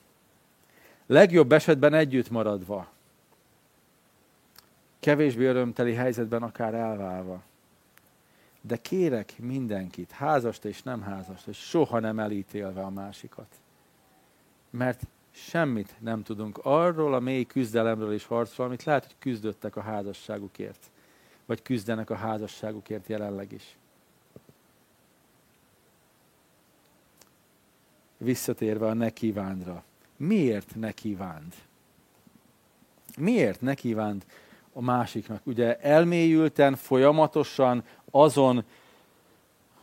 Legjobb 1.07 1.53
esetben 1.53 1.95
együtt 1.95 2.31
maradva. 2.31 2.89
Kevésbé 5.01 5.45
örömteli 5.45 5.95
helyzetben 5.95 6.43
akár 6.43 6.75
elválva. 6.75 7.43
De 8.61 8.77
kérek 8.77 9.39
mindenkit, 9.39 10.11
házast 10.11 10.65
és 10.65 10.83
nem 10.83 11.03
házast, 11.03 11.45
hogy 11.45 11.55
soha 11.55 11.99
nem 11.99 12.19
elítélve 12.19 12.81
a 12.81 12.91
másikat. 12.91 13.61
Mert 14.71 15.03
semmit 15.31 15.95
nem 15.99 16.23
tudunk 16.23 16.59
arról 16.63 17.15
a 17.15 17.21
mély 17.21 17.45
küzdelemről 17.45 18.13
és 18.13 18.25
harcról, 18.25 18.67
amit 18.67 18.85
lehet, 18.85 19.05
hogy 19.05 19.15
küzdöttek 19.19 19.77
a 19.77 19.81
házasságukért, 19.81 20.91
vagy 21.45 21.63
küzdenek 21.63 22.11
a 22.11 22.15
házasságukért 22.17 23.07
jelenleg 23.07 23.53
is. 23.53 23.77
Visszatérve 28.17 28.87
a 28.87 28.95
ne 28.95 29.11
kívándra. 29.11 29.85
Miért 30.17 30.75
ne 30.75 30.93
kívánd? 30.93 31.55
Miért 33.19 33.61
ne 33.61 33.75
kívánd 33.75 34.25
a 34.73 34.81
másiknak? 34.81 35.41
Ugye 35.45 35.79
elmélyülten, 35.81 36.77
folyamatosan 36.77 37.85
azon 38.11 38.65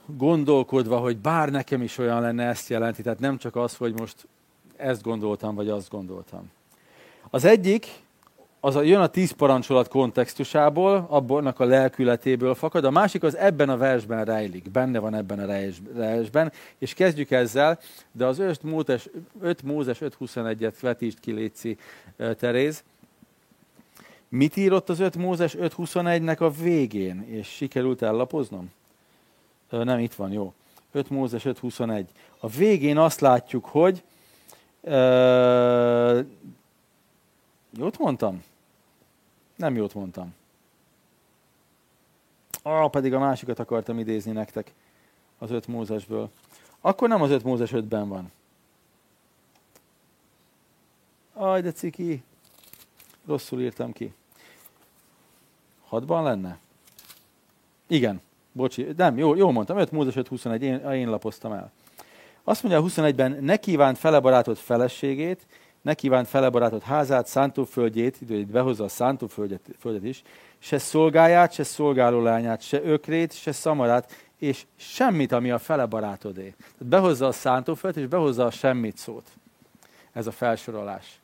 gondolkodva, 0.06 0.98
hogy 0.98 1.18
bár 1.18 1.50
nekem 1.50 1.82
is 1.82 1.98
olyan 1.98 2.22
lenne, 2.22 2.48
ezt 2.48 2.70
jelenti. 2.70 3.02
Tehát 3.02 3.20
nem 3.20 3.38
csak 3.38 3.56
az, 3.56 3.75
hogy 3.75 4.00
most 4.00 4.28
ezt 4.75 5.02
gondoltam, 5.02 5.56
vagy 5.56 5.70
azt 5.70 5.90
gondoltam. 5.90 6.52
Az 7.30 7.46
egyik, 7.46 8.02
az 8.65 8.75
a, 8.75 8.82
jön 8.82 9.01
a 9.01 9.08
tíz 9.08 9.32
parancsolat 9.32 9.88
kontextusából, 9.88 11.05
abban 11.10 11.48
a 11.48 11.63
lelkületéből 11.63 12.55
fakad, 12.55 12.86
a 12.86 12.91
másik 12.91 13.24
az 13.24 13.36
ebben 13.36 13.70
a 13.70 13.77
versben 13.77 14.25
rejlik, 14.25 14.72
benne 14.72 15.00
van 15.00 15.15
ebben 15.15 15.39
a 15.39 15.74
versben, 15.93 16.51
és 16.77 16.93
kezdjük 16.93 17.32
ezzel, 17.32 17.79
de 18.12 18.25
az 18.25 18.39
5 18.39 18.63
Mózes, 18.63 19.10
5 19.41 19.63
Mózes 19.63 19.98
5.21-et 20.00 20.74
vetítsd 20.82 21.20
ki, 21.20 21.32
Léci 21.32 21.77
Teréz. 22.38 22.84
Mit 24.29 24.58
írott 24.58 24.89
az 24.89 25.00
5 25.00 25.17
Mózes 25.17 25.55
5.21-nek 25.55 26.38
a 26.38 26.50
végén, 26.50 27.25
és 27.27 27.48
sikerült 27.48 28.01
ellapoznom? 28.01 28.72
Nem, 29.70 30.00
itt 30.00 30.13
van, 30.13 30.32
jó. 30.32 30.53
5 30.91 31.10
Mózes 31.10 31.43
5.21. 31.43 32.05
A 32.39 32.48
végén 32.48 32.98
azt 32.98 33.20
látjuk, 33.20 33.65
hogy 33.65 34.03
Uh, 34.86 36.25
jót 37.77 37.98
mondtam? 37.98 38.43
Nem 39.55 39.75
jót 39.75 39.93
mondtam. 39.93 40.33
Ah, 42.62 42.89
pedig 42.89 43.13
a 43.13 43.19
másikat 43.19 43.60
akartam 43.60 44.00
idézni 44.00 44.31
nektek 44.31 44.74
az 45.38 45.51
öt 45.51 45.67
Mózesből. 45.67 46.29
Akkor 46.81 47.07
nem 47.07 47.22
az 47.22 47.29
öt 47.29 47.43
Mózes 47.43 47.72
ötben 47.72 48.10
van. 48.10 48.31
Aj, 51.33 51.62
de 51.62 51.72
ciki. 51.72 52.24
Rosszul 53.25 53.62
írtam 53.62 53.91
ki. 53.91 54.13
Hatban 55.88 56.24
lenne? 56.24 56.60
Igen. 57.88 58.22
Bocsi, 58.51 58.88
nem, 58.98 59.17
jó, 59.17 59.36
jó 59.36 59.51
mondtam, 59.51 59.77
5 59.77 59.91
Mózes 59.91 60.15
5, 60.15 60.27
21, 60.27 60.63
én, 60.63 60.77
én 60.77 61.10
lapoztam 61.10 61.51
el. 61.51 61.72
Azt 62.43 62.63
mondja 62.63 62.81
a 62.81 62.83
21-ben, 62.83 63.43
ne 63.43 63.57
kívánt 63.57 63.98
felebarátott 63.98 64.57
feleségét, 64.57 65.45
ne 65.84 65.94
kívánt 65.94 66.28
felebarátott 66.28 66.84
házát, 66.84 67.28
szántóföldjét, 67.28 68.22
itt 68.22 68.48
behozza 68.48 68.84
a 68.84 68.88
szántóföldet 68.88 70.04
is, 70.04 70.22
se 70.60 70.78
szolgáját, 70.78 71.54
se 71.54 71.63
szolgálólányát, 71.63 72.62
se 72.62 72.84
ökrét, 72.84 73.34
se 73.34 73.52
szamarát, 73.52 74.12
és 74.38 74.66
semmit, 74.75 75.32
ami 75.32 75.52
a 75.52 75.58
fele 75.58 75.86
barátodé. 75.86 76.56
Tehát 76.58 76.86
behozza 76.86 77.28
a 77.28 77.32
szántóföldet, 77.32 78.02
és 78.02 78.08
behozza 78.08 78.46
a 78.46 78.52
semmit 78.52 78.98
szót. 78.98 79.28
Ez 80.12 80.28
a 80.28 80.32
felsorolás. 80.32 81.20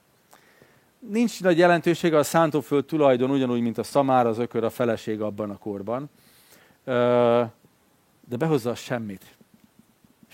nincs 0.99 1.41
nagy 1.41 1.57
jelentősége 1.57 2.17
a 2.17 2.23
szántóföld 2.23 2.85
tulajdon, 2.85 3.31
ugyanúgy, 3.31 3.61
mint 3.61 3.77
a 3.77 3.83
szamár, 3.83 4.27
az 4.27 4.37
ökör, 4.37 4.63
a 4.63 4.69
feleség 4.69 5.21
abban 5.21 5.49
a 5.49 5.57
korban. 5.57 6.09
De 8.25 8.37
behozza 8.37 8.69
a 8.69 8.75
semmit. 8.75 9.25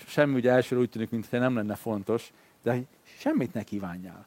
Semmi 0.06 0.34
ugye 0.34 0.50
elsőre 0.50 0.80
úgy 0.80 0.90
tűnik, 0.90 1.10
mintha 1.10 1.38
nem 1.38 1.54
lenne 1.54 1.74
fontos, 1.74 2.32
de 2.62 2.82
semmit 3.18 3.54
ne 3.54 3.62
kívánjál. 3.62 4.26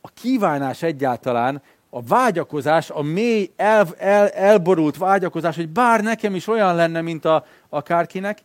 A 0.00 0.08
kívánás 0.08 0.82
egyáltalán, 0.82 1.62
a 1.90 2.02
vágyakozás, 2.02 2.90
a 2.90 3.02
mély, 3.02 3.50
el, 3.56 3.88
el, 3.98 4.28
elborult 4.28 4.96
vágyakozás, 4.96 5.56
hogy 5.56 5.68
bár 5.68 6.02
nekem 6.02 6.34
is 6.34 6.46
olyan 6.46 6.74
lenne, 6.74 7.00
mint 7.00 7.24
a, 7.24 7.46
akárkinek, 7.68 8.38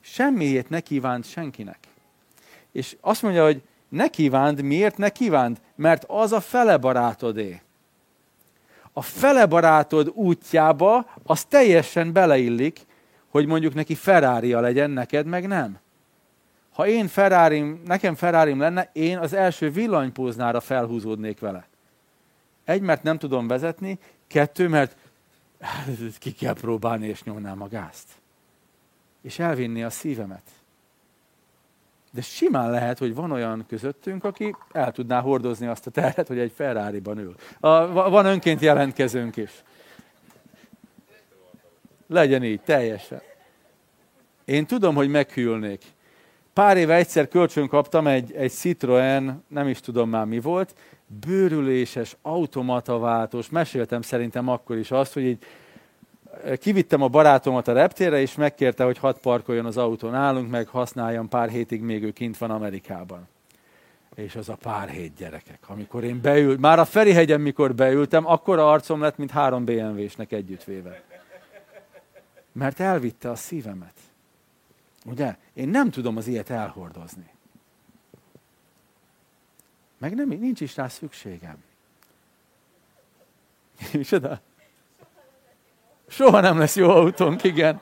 semmiért 0.00 0.68
ne 0.68 0.80
kívánt 0.80 1.28
senkinek. 1.28 1.78
És 2.72 2.96
azt 3.00 3.22
mondja, 3.22 3.44
hogy 3.44 3.62
ne 3.88 4.08
kívánd, 4.08 4.62
miért 4.62 4.96
ne 4.96 5.08
kívánd? 5.08 5.60
Mert 5.74 6.04
az 6.06 6.32
a 6.32 6.40
fele 6.40 6.76
barátodé. 6.76 7.60
A 8.92 9.02
fele 9.02 9.46
barátod 9.46 10.08
útjába 10.14 11.06
az 11.22 11.44
teljesen 11.44 12.12
beleillik, 12.12 12.80
hogy 13.28 13.46
mondjuk 13.46 13.74
neki 13.74 13.94
ferrari 13.94 14.52
legyen, 14.52 14.90
neked 14.90 15.26
meg 15.26 15.46
nem. 15.46 15.78
Ha 16.78 16.86
én 16.86 17.08
ferrari 17.08 17.60
nekem 17.84 18.14
ferrari 18.14 18.56
lenne, 18.56 18.90
én 18.92 19.18
az 19.18 19.32
első 19.32 19.70
villanypóznára 19.70 20.60
felhúzódnék 20.60 21.40
vele. 21.40 21.66
Egy, 22.64 22.80
mert 22.80 23.02
nem 23.02 23.18
tudom 23.18 23.46
vezetni, 23.46 23.98
kettő, 24.26 24.68
mert 24.68 24.96
ki 26.18 26.32
kell 26.32 26.52
próbálni, 26.52 27.06
és 27.06 27.22
nyomnám 27.22 27.62
a 27.62 27.68
gázt. 27.68 28.08
És 29.22 29.38
elvinni 29.38 29.82
a 29.82 29.90
szívemet. 29.90 30.42
De 32.10 32.20
simán 32.20 32.70
lehet, 32.70 32.98
hogy 32.98 33.14
van 33.14 33.30
olyan 33.30 33.64
közöttünk, 33.68 34.24
aki 34.24 34.56
el 34.72 34.92
tudná 34.92 35.20
hordozni 35.20 35.66
azt 35.66 35.86
a 35.86 35.90
terhet, 35.90 36.26
hogy 36.26 36.38
egy 36.38 36.52
Ferrari-ban 36.52 37.18
ül. 37.18 37.34
A, 37.60 37.86
van 38.10 38.26
önként 38.26 38.60
jelentkezőnk 38.60 39.36
is. 39.36 39.50
Legyen 42.06 42.44
így, 42.44 42.60
teljesen. 42.60 43.22
Én 44.44 44.66
tudom, 44.66 44.94
hogy 44.94 45.08
meghűlnék. 45.08 45.96
Pár 46.58 46.76
éve 46.76 46.94
egyszer 46.94 47.28
kölcsön 47.28 47.68
kaptam 47.68 48.06
egy, 48.06 48.32
egy 48.32 48.50
Citroen, 48.50 49.44
nem 49.48 49.68
is 49.68 49.80
tudom 49.80 50.08
már 50.08 50.24
mi 50.24 50.40
volt, 50.40 50.74
bőrüléses, 51.26 52.16
automataváltós. 52.22 53.48
Meséltem 53.48 54.02
szerintem 54.02 54.48
akkor 54.48 54.76
is 54.76 54.90
azt, 54.90 55.12
hogy 55.12 55.22
így 55.22 55.44
kivittem 56.56 57.02
a 57.02 57.08
barátomat 57.08 57.68
a 57.68 57.72
reptérre, 57.72 58.20
és 58.20 58.34
megkérte, 58.34 58.84
hogy 58.84 58.98
hadd 58.98 59.14
parkoljon 59.22 59.66
az 59.66 59.76
autón 59.76 60.14
állunk, 60.14 60.50
meg 60.50 60.68
használjam 60.68 61.28
pár 61.28 61.48
hétig, 61.48 61.80
még 61.80 62.02
ő 62.02 62.10
kint 62.10 62.38
van 62.38 62.50
Amerikában. 62.50 63.28
És 64.14 64.36
az 64.36 64.48
a 64.48 64.56
pár 64.62 64.88
hét 64.88 65.14
gyerekek, 65.16 65.60
amikor 65.66 66.04
én 66.04 66.20
beült, 66.20 66.60
már 66.60 66.78
a 66.78 66.84
Ferihegyen, 66.84 67.40
mikor 67.40 67.74
beültem, 67.74 68.26
akkor 68.26 68.58
a 68.58 68.70
arcom 68.70 69.00
lett, 69.00 69.16
mint 69.16 69.30
három 69.30 69.64
BMW-snek 69.64 70.32
együttvéve. 70.32 71.02
Mert 72.52 72.80
elvitte 72.80 73.30
a 73.30 73.34
szívemet. 73.34 74.07
Ugye? 75.08 75.36
Én 75.54 75.68
nem 75.68 75.90
tudom 75.90 76.16
az 76.16 76.26
ilyet 76.26 76.50
elhordozni. 76.50 77.30
Meg 79.98 80.14
nem, 80.14 80.28
nincs 80.28 80.60
is 80.60 80.76
rá 80.76 80.88
szükségem. 80.88 81.56
Micsoda? 83.92 84.40
Soha 86.08 86.40
nem 86.40 86.58
lesz 86.58 86.76
jó 86.76 86.90
autónk, 86.90 87.42
igen. 87.42 87.80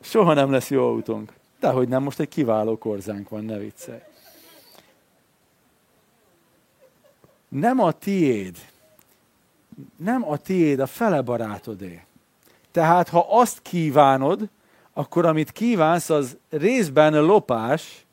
Soha 0.00 0.34
nem 0.34 0.50
lesz 0.50 0.70
jó 0.70 0.86
autónk. 0.88 1.32
De 1.60 1.70
hogy 1.70 1.88
nem, 1.88 2.02
most 2.02 2.20
egy 2.20 2.28
kiváló 2.28 2.78
korzánk 2.78 3.28
van, 3.28 3.44
ne 3.44 3.58
viccelj. 3.58 4.02
Nem 7.48 7.80
a 7.80 7.92
tiéd. 7.92 8.58
Nem 9.96 10.28
a 10.28 10.36
tiéd, 10.36 10.80
a 10.80 10.86
fele 10.86 11.22
barátodé. 11.22 12.04
Tehát, 12.70 13.08
ha 13.08 13.26
azt 13.28 13.62
kívánod, 13.62 14.48
akkor 15.00 15.26
amit 15.26 15.50
kívánsz, 15.50 16.10
az 16.10 16.36
részben 16.50 17.24
lopás, 17.24 18.06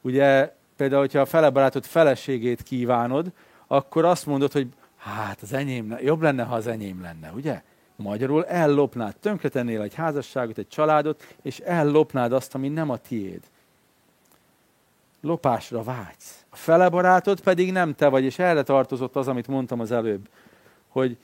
ugye 0.00 0.54
például, 0.76 1.00
hogyha 1.00 1.20
a 1.20 1.26
fele 1.26 1.50
barátod 1.50 1.84
feleségét 1.84 2.62
kívánod, 2.62 3.32
akkor 3.66 4.04
azt 4.04 4.26
mondod, 4.26 4.52
hogy 4.52 4.68
hát 4.96 5.42
az 5.42 5.52
enyém, 5.52 5.98
jobb 6.02 6.22
lenne, 6.22 6.42
ha 6.42 6.54
az 6.54 6.66
enyém 6.66 7.02
lenne, 7.02 7.30
ugye? 7.34 7.62
Magyarul 7.96 8.46
ellopnád, 8.46 9.16
tönkretennél 9.16 9.82
egy 9.82 9.94
házasságot, 9.94 10.58
egy 10.58 10.68
családot, 10.68 11.34
és 11.42 11.58
ellopnád 11.58 12.32
azt, 12.32 12.54
ami 12.54 12.68
nem 12.68 12.90
a 12.90 12.96
tiéd. 12.96 13.42
Lopásra 15.20 15.82
vágysz. 15.82 16.44
A 16.50 16.56
fele 16.56 16.88
barátod 16.88 17.40
pedig 17.40 17.72
nem 17.72 17.94
te 17.94 18.08
vagy, 18.08 18.24
és 18.24 18.38
erre 18.38 18.62
tartozott 18.62 19.16
az, 19.16 19.28
amit 19.28 19.48
mondtam 19.48 19.80
az 19.80 19.92
előbb, 19.92 20.28
hogy 20.88 21.16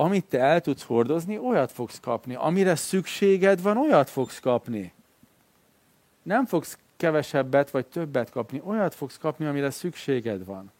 amit 0.00 0.24
te 0.24 0.38
el 0.38 0.60
tudsz 0.60 0.82
hordozni, 0.82 1.38
olyat 1.38 1.72
fogsz 1.72 2.00
kapni. 2.00 2.34
Amire 2.34 2.74
szükséged 2.74 3.62
van, 3.62 3.76
olyat 3.76 4.10
fogsz 4.10 4.40
kapni. 4.40 4.92
Nem 6.22 6.46
fogsz 6.46 6.78
kevesebbet 6.96 7.70
vagy 7.70 7.86
többet 7.86 8.30
kapni, 8.30 8.60
olyat 8.64 8.94
fogsz 8.94 9.18
kapni, 9.18 9.46
amire 9.46 9.70
szükséged 9.70 10.44
van. 10.44 10.72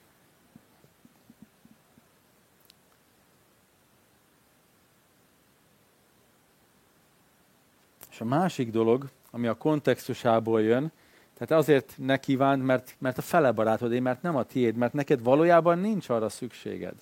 És 8.10 8.20
a 8.20 8.24
másik 8.24 8.70
dolog, 8.70 9.08
ami 9.30 9.46
a 9.46 9.54
kontextusából 9.54 10.62
jön, 10.62 10.92
tehát 11.34 11.62
azért 11.62 11.94
ne 11.96 12.16
kívánd, 12.16 12.62
mert, 12.62 12.94
mert 12.98 13.18
a 13.18 13.22
fele 13.22 13.52
barátodé, 13.52 13.98
mert 13.98 14.22
nem 14.22 14.36
a 14.36 14.44
tiéd, 14.44 14.76
mert 14.76 14.92
neked 14.92 15.22
valójában 15.22 15.78
nincs 15.78 16.08
arra 16.08 16.28
szükséged. 16.28 16.94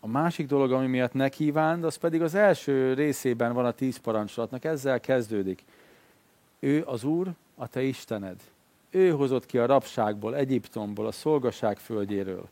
A 0.00 0.06
másik 0.06 0.46
dolog, 0.46 0.72
ami 0.72 0.86
miatt 0.86 1.12
ne 1.12 1.28
kívánd, 1.28 1.84
az 1.84 1.96
pedig 1.96 2.22
az 2.22 2.34
első 2.34 2.94
részében 2.94 3.52
van 3.52 3.64
a 3.64 3.72
tíz 3.72 3.96
parancsolatnak, 3.96 4.64
ezzel 4.64 5.00
kezdődik. 5.00 5.64
Ő 6.58 6.82
az 6.86 7.04
Úr, 7.04 7.30
a 7.56 7.66
te 7.66 7.82
Istened. 7.82 8.40
Ő 8.90 9.10
hozott 9.10 9.46
ki 9.46 9.58
a 9.58 9.66
rabságból, 9.66 10.36
Egyiptomból, 10.36 11.06
a 11.06 11.12
szolgaság 11.12 11.78
földjéről. 11.78 12.48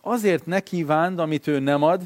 Azért 0.00 0.46
ne 0.46 0.60
kívánd, 0.60 1.18
amit 1.18 1.46
ő 1.46 1.58
nem 1.58 1.82
ad, 1.82 2.02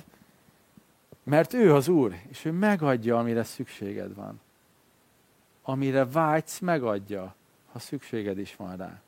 mert 1.22 1.52
ő 1.52 1.74
az 1.74 1.88
Úr, 1.88 2.14
és 2.28 2.44
ő 2.44 2.50
megadja, 2.50 3.18
amire 3.18 3.44
szükséged 3.44 4.14
van. 4.14 4.40
Amire 5.62 6.04
vágysz, 6.04 6.58
megadja, 6.58 7.34
ha 7.72 7.78
szükséged 7.78 8.38
is 8.38 8.56
van 8.56 8.76
rá. 8.76 9.00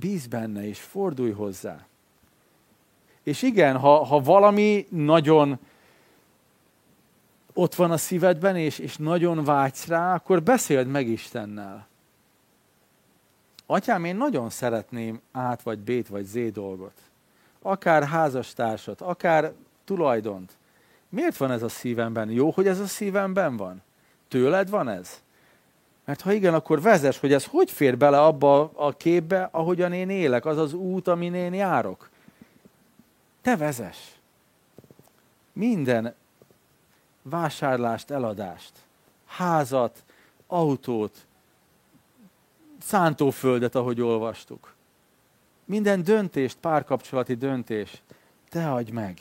Bíz 0.00 0.26
benne, 0.26 0.68
és 0.68 0.80
fordulj 0.80 1.30
hozzá. 1.30 1.86
És 3.22 3.42
igen, 3.42 3.76
ha, 3.76 4.04
ha 4.04 4.20
valami 4.20 4.86
nagyon 4.90 5.58
ott 7.52 7.74
van 7.74 7.90
a 7.90 7.96
szívedben, 7.96 8.56
és, 8.56 8.78
és 8.78 8.96
nagyon 8.96 9.44
vágysz 9.44 9.86
rá, 9.86 10.14
akkor 10.14 10.42
beszéld 10.42 10.86
meg 10.86 11.08
Istennel. 11.08 11.86
Atyám, 13.66 14.04
én 14.04 14.16
nagyon 14.16 14.50
szeretném 14.50 15.20
át 15.32 15.62
vagy 15.62 15.78
bét 15.78 16.08
vagy 16.08 16.24
zé 16.24 16.48
dolgot 16.48 17.06
akár 17.66 18.04
házastársat, 18.04 19.00
akár 19.00 19.52
tulajdont. 19.84 20.56
Miért 21.08 21.36
van 21.36 21.50
ez 21.50 21.62
a 21.62 21.68
szívemben? 21.68 22.30
Jó, 22.30 22.50
hogy 22.50 22.66
ez 22.66 22.80
a 22.80 22.86
szívemben 22.86 23.56
van? 23.56 23.82
Tőled 24.28 24.70
van 24.70 24.88
ez? 24.88 25.22
Mert 26.06 26.20
ha 26.20 26.32
igen, 26.32 26.54
akkor 26.54 26.80
vezes, 26.80 27.18
hogy 27.18 27.32
ez 27.32 27.44
hogy 27.44 27.70
fér 27.70 27.98
bele 27.98 28.22
abba 28.22 28.70
a 28.74 28.92
képbe, 28.92 29.48
ahogyan 29.52 29.92
én 29.92 30.10
élek, 30.10 30.44
az 30.44 30.58
az 30.58 30.72
út, 30.72 31.08
amin 31.08 31.34
én 31.34 31.54
járok. 31.54 32.10
Te 33.42 33.56
vezes. 33.56 33.96
Minden 35.52 36.14
vásárlást, 37.22 38.10
eladást, 38.10 38.72
házat, 39.26 40.04
autót, 40.46 41.26
szántóföldet, 42.78 43.74
ahogy 43.74 44.00
olvastuk. 44.00 44.74
Minden 45.64 46.02
döntést, 46.02 46.56
párkapcsolati 46.60 47.34
döntés, 47.34 48.02
te 48.48 48.72
adj 48.72 48.90
meg. 48.90 49.20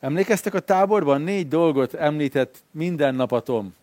Emlékeztek 0.00 0.54
a 0.54 0.60
táborban? 0.60 1.20
Négy 1.20 1.48
dolgot 1.48 1.94
említett 1.94 2.62
minden 2.70 3.14
nap 3.14 3.32
a 3.32 3.40
Tom. 3.40 3.74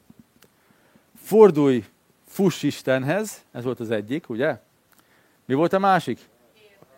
Fordulj, 1.15 1.85
fuss 2.27 2.63
Istenhez, 2.63 3.43
ez 3.51 3.63
volt 3.63 3.79
az 3.79 3.91
egyik, 3.91 4.29
ugye? 4.29 4.59
Mi 5.45 5.53
volt 5.53 5.73
a 5.73 5.79
másik? 5.79 6.19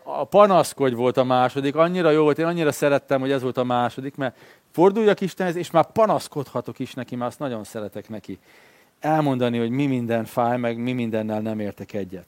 A 0.04 0.23
panaszkodj 0.23 0.95
volt 0.95 1.17
a 1.17 1.23
második. 1.23 1.75
Annyira 1.75 2.12
jó 2.12 2.23
volt, 2.23 2.39
én 2.39 2.45
annyira 2.45 2.71
szerettem, 2.71 3.19
hogy 3.19 3.32
ez 3.32 3.41
volt 3.41 3.58
a 3.58 3.63
második, 3.63 4.15
mert 4.15 4.38
forduljak 4.71 5.21
Istenhez, 5.21 5.56
és 5.56 5.71
már 5.71 5.91
panaszkodhatok 5.91 6.80
is 6.80 6.93
neki, 6.93 7.15
mert 7.15 7.30
azt 7.30 7.39
nagyon 7.39 7.63
szeretek 7.63 8.10
neki 8.10 8.39
elmondani, 8.99 9.58
hogy 9.58 9.69
mi 9.69 9.86
minden 9.86 10.25
fáj, 10.25 10.58
meg 10.58 10.78
mi 10.78 10.91
mindennel 10.91 11.41
nem 11.41 11.60
értek 11.60 11.93
egyet. 11.93 12.28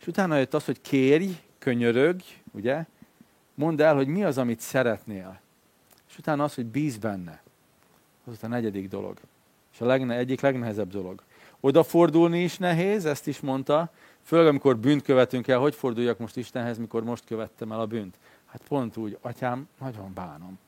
És 0.00 0.06
utána 0.06 0.36
jött 0.36 0.54
az, 0.54 0.64
hogy 0.64 0.80
kérj, 0.80 1.28
könyörög, 1.58 2.20
ugye? 2.50 2.84
Mondd 3.54 3.82
el, 3.82 3.94
hogy 3.94 4.06
mi 4.06 4.24
az, 4.24 4.38
amit 4.38 4.60
szeretnél. 4.60 5.40
Utána 6.18 6.44
az, 6.44 6.54
hogy 6.54 6.66
bíz 6.66 6.96
benne. 6.96 7.42
Az 8.24 8.38
a 8.42 8.46
negyedik 8.46 8.88
dolog. 8.88 9.18
És 9.72 9.80
a 9.80 9.86
legne, 9.86 10.16
egyik 10.16 10.40
legnehezebb 10.40 10.90
dolog. 10.90 11.22
Odafordulni 11.60 12.42
is 12.42 12.58
nehéz, 12.58 13.04
ezt 13.04 13.26
is 13.26 13.40
mondta. 13.40 13.90
Főleg, 14.22 14.46
amikor 14.46 14.78
bűnt 14.78 15.02
követünk 15.02 15.48
el, 15.48 15.58
hogy 15.58 15.74
forduljak 15.74 16.18
most 16.18 16.36
Istenhez, 16.36 16.78
mikor 16.78 17.04
most 17.04 17.24
követtem 17.24 17.72
el 17.72 17.80
a 17.80 17.86
bűnt? 17.86 18.16
Hát 18.46 18.62
pont 18.68 18.96
úgy, 18.96 19.18
atyám, 19.20 19.68
nagyon 19.80 20.14
bánom. 20.14 20.58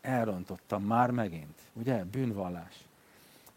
Elrontottam 0.00 0.82
már 0.82 1.10
megint, 1.10 1.58
ugye? 1.72 2.04
Bűnvallás. 2.04 2.74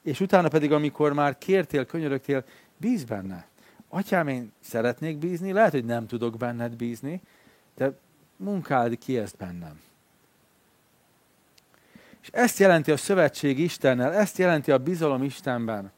És 0.01 0.19
utána 0.19 0.47
pedig, 0.47 0.71
amikor 0.71 1.13
már 1.13 1.37
kértél, 1.37 1.85
könyörögtél, 1.85 2.43
bíz 2.77 3.03
benne. 3.03 3.47
Atyám, 3.89 4.27
én 4.27 4.51
szeretnék 4.59 5.17
bízni, 5.17 5.51
lehet, 5.51 5.71
hogy 5.71 5.85
nem 5.85 6.07
tudok 6.07 6.37
benned 6.37 6.75
bízni, 6.75 7.21
de 7.75 7.97
munkáld 8.35 8.97
ki 8.97 9.17
ezt 9.17 9.37
bennem. 9.37 9.79
És 12.25 12.31
ezt 12.31 12.59
jelenti 12.59 12.91
a 12.91 12.97
szövetség 12.97 13.59
Istennel, 13.59 14.13
ezt 14.13 14.37
jelenti 14.37 14.71
a 14.71 14.77
bizalom 14.77 15.23
Istenben, 15.23 15.91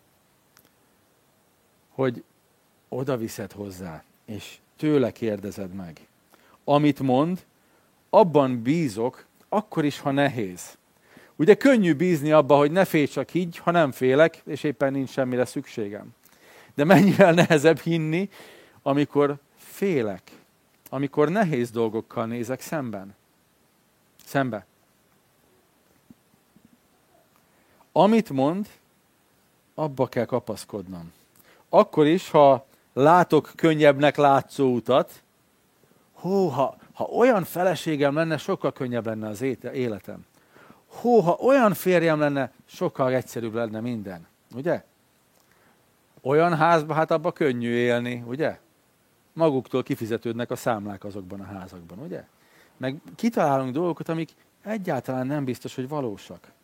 hogy 1.89 2.23
oda 2.89 3.17
viszed 3.17 3.51
hozzá, 3.51 4.03
és 4.25 4.57
tőle 4.75 5.11
kérdezed 5.11 5.73
meg. 5.73 6.07
Amit 6.63 6.99
mond, 6.99 7.45
abban 8.09 8.61
bízok, 8.61 9.25
akkor 9.49 9.85
is, 9.85 9.99
ha 9.99 10.11
nehéz. 10.11 10.77
Ugye 11.35 11.55
könnyű 11.55 11.93
bízni 11.93 12.31
abba, 12.31 12.57
hogy 12.57 12.71
ne 12.71 12.85
félj 12.85 13.07
csak 13.07 13.33
így, 13.33 13.57
ha 13.57 13.71
nem 13.71 13.91
félek, 13.91 14.41
és 14.45 14.63
éppen 14.63 14.91
nincs 14.91 15.09
semmire 15.09 15.45
szükségem. 15.45 16.15
De 16.75 16.83
mennyivel 16.83 17.33
nehezebb 17.33 17.79
hinni, 17.79 18.29
amikor 18.81 19.37
félek, 19.57 20.31
amikor 20.89 21.29
nehéz 21.29 21.71
dolgokkal 21.71 22.25
nézek 22.25 22.61
szemben. 22.61 23.15
Szembe. 24.25 24.65
Amit 27.99 28.29
mond, 28.29 28.67
abba 29.75 30.07
kell 30.07 30.25
kapaszkodnom. 30.25 31.13
Akkor 31.69 32.05
is, 32.05 32.29
ha 32.29 32.65
látok 32.93 33.51
könnyebbnek 33.55 34.15
látszó 34.15 34.73
utat, 34.73 35.23
hó, 36.13 36.47
ha, 36.47 36.77
ha 36.93 37.03
olyan 37.03 37.43
feleségem 37.43 38.15
lenne, 38.15 38.37
sokkal 38.37 38.71
könnyebb 38.71 39.05
lenne 39.05 39.27
az 39.27 39.41
életem. 39.73 40.25
Hó, 40.87 41.19
ha 41.19 41.31
olyan 41.31 41.73
férjem 41.73 42.19
lenne, 42.19 42.51
sokkal 42.65 43.13
egyszerűbb 43.13 43.53
lenne 43.53 43.79
minden. 43.79 44.27
Ugye? 44.55 44.83
Olyan 46.21 46.55
házba, 46.55 46.93
hát 46.93 47.11
abba 47.11 47.31
könnyű 47.31 47.71
élni, 47.71 48.23
ugye? 48.27 48.59
Maguktól 49.33 49.83
kifizetődnek 49.83 50.51
a 50.51 50.55
számlák 50.55 51.03
azokban 51.03 51.39
a 51.39 51.57
házakban, 51.57 51.99
ugye? 51.99 52.23
Meg 52.77 53.01
kitalálunk 53.15 53.73
dolgokat, 53.73 54.09
amik 54.09 54.31
egyáltalán 54.63 55.27
nem 55.27 55.45
biztos, 55.45 55.75
hogy 55.75 55.87
valósak. 55.87 56.55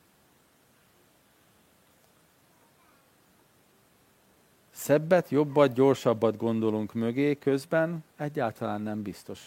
Szebbet, 4.83 5.29
jobbat, 5.29 5.73
gyorsabbat 5.73 6.37
gondolunk 6.37 6.93
mögé, 6.93 7.35
közben 7.35 8.03
egyáltalán 8.17 8.81
nem 8.81 9.01
biztos. 9.01 9.39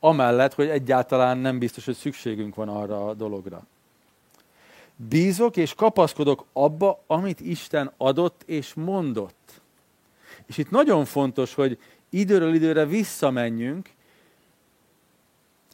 Amellett, 0.00 0.54
hogy 0.54 0.68
egyáltalán 0.68 1.38
nem 1.38 1.58
biztos, 1.58 1.84
hogy 1.84 1.94
szükségünk 1.94 2.54
van 2.54 2.68
arra 2.68 3.08
a 3.08 3.14
dologra. 3.14 3.66
Bízok 4.96 5.56
és 5.56 5.74
kapaszkodok 5.74 6.44
abba, 6.52 7.02
amit 7.06 7.40
Isten 7.40 7.92
adott 7.96 8.42
és 8.46 8.74
mondott. 8.74 9.60
És 10.46 10.58
itt 10.58 10.70
nagyon 10.70 11.04
fontos, 11.04 11.54
hogy 11.54 11.78
időről 12.08 12.54
időre 12.54 12.86
visszamenjünk, 12.86 13.90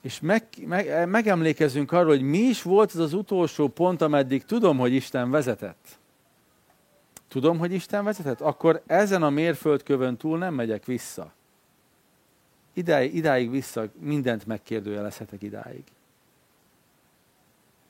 és 0.03 0.21
meg, 0.21 0.47
meg, 0.67 1.09
megemlékezzünk 1.09 1.93
arról, 1.93 2.09
hogy 2.09 2.23
mi 2.23 2.39
is 2.39 2.63
volt 2.63 2.93
az 2.93 2.99
az 2.99 3.13
utolsó 3.13 3.69
pont, 3.69 4.03
ameddig 4.03 4.45
tudom, 4.45 4.79
hogy 4.79 4.93
Isten 4.93 5.31
vezetett. 5.31 5.99
Tudom, 7.29 7.59
hogy 7.59 7.73
Isten 7.73 8.05
vezetett? 8.05 8.41
Akkor 8.41 8.83
ezen 8.87 9.23
a 9.23 9.31
mérföldkövön 9.31 10.17
túl 10.17 10.39
nem 10.39 10.55
megyek 10.55 10.85
vissza. 10.85 11.33
Idáig, 12.73 13.15
idáig 13.15 13.51
vissza 13.51 13.85
mindent 14.01 14.47
megkérdőjelezhetek 14.47 15.43
idáig 15.43 15.85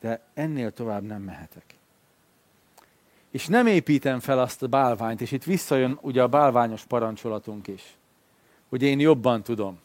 de 0.01 0.21
ennél 0.35 0.73
tovább 0.73 1.03
nem 1.03 1.23
mehetek. 1.23 1.65
És 3.31 3.47
nem 3.47 3.67
építem 3.67 4.21
fel 4.21 4.39
azt 4.39 4.63
a 4.63 4.67
bálványt, 4.67 5.21
és 5.21 5.33
itt 5.33 5.45
visszajön 5.45 5.99
ugye 6.01 6.23
a 6.23 6.29
bálványos 6.29 6.85
parancsolatunk 6.85 7.67
is, 7.67 7.97
hogy 8.69 8.83
én 8.83 9.01
jobban 9.01 9.43
tudom. 9.43 9.79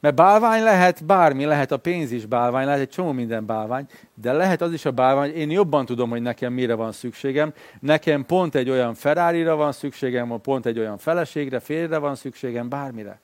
Mert 0.00 0.14
bálvány 0.14 0.62
lehet 0.62 1.04
bármi, 1.04 1.44
lehet 1.44 1.72
a 1.72 1.76
pénz 1.76 2.10
is 2.10 2.26
bálvány, 2.26 2.64
lehet 2.64 2.80
egy 2.80 2.88
csomó 2.88 3.12
minden 3.12 3.46
bálvány, 3.46 3.86
de 4.14 4.32
lehet 4.32 4.60
az 4.60 4.72
is 4.72 4.84
a 4.84 4.90
bálvány, 4.90 5.30
én 5.30 5.50
jobban 5.50 5.86
tudom, 5.86 6.10
hogy 6.10 6.22
nekem 6.22 6.52
mire 6.52 6.74
van 6.74 6.92
szükségem. 6.92 7.52
Nekem 7.80 8.26
pont 8.26 8.54
egy 8.54 8.70
olyan 8.70 8.94
ferrari 8.94 9.44
van 9.44 9.72
szükségem, 9.72 10.40
pont 10.40 10.66
egy 10.66 10.78
olyan 10.78 10.98
feleségre, 10.98 11.60
férjre 11.60 11.98
van 11.98 12.14
szükségem, 12.14 12.68
bármire. 12.68 13.20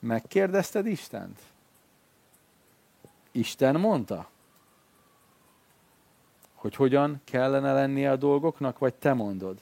Megkérdezted 0.00 0.86
Istent? 0.86 1.38
Isten 3.32 3.74
mondta? 3.74 4.32
hogy 6.64 6.76
hogyan 6.76 7.20
kellene 7.24 7.72
lennie 7.72 8.10
a 8.10 8.16
dolgoknak, 8.16 8.78
vagy 8.78 8.94
te 8.94 9.12
mondod. 9.12 9.58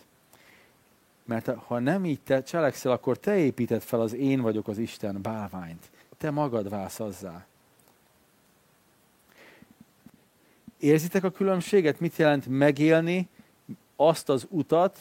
Mert 1.32 1.54
ha 1.66 1.78
nem 1.78 2.04
így 2.04 2.20
te 2.20 2.42
cselekszel, 2.42 2.92
akkor 2.92 3.18
te 3.18 3.36
építed 3.36 3.82
fel 3.82 4.00
az 4.00 4.12
én 4.12 4.40
vagyok 4.40 4.68
az 4.68 4.78
Isten 4.78 5.22
bálványt. 5.22 5.90
Te 6.18 6.30
magad 6.30 6.68
válsz 6.68 7.00
azzá. 7.00 7.46
Érzitek 10.78 11.24
a 11.24 11.30
különbséget? 11.30 12.00
Mit 12.00 12.16
jelent 12.16 12.46
megélni 12.46 13.28
azt 13.96 14.28
az 14.28 14.46
utat, 14.50 14.98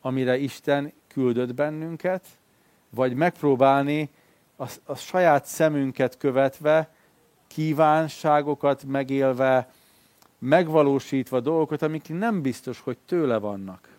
amire 0.00 0.38
Isten 0.38 0.92
küldött 1.08 1.54
bennünket, 1.54 2.24
vagy 2.90 3.14
megpróbálni 3.14 4.10
a, 4.56 4.70
a 4.84 4.94
saját 4.94 5.44
szemünket 5.44 6.16
követve, 6.16 6.94
kívánságokat 7.46 8.84
megélve, 8.84 9.72
megvalósítva 10.38 11.40
dolgokat, 11.40 11.82
amik 11.82 12.08
nem 12.08 12.42
biztos, 12.42 12.80
hogy 12.80 12.98
tőle 13.06 13.38
vannak. 13.38 13.95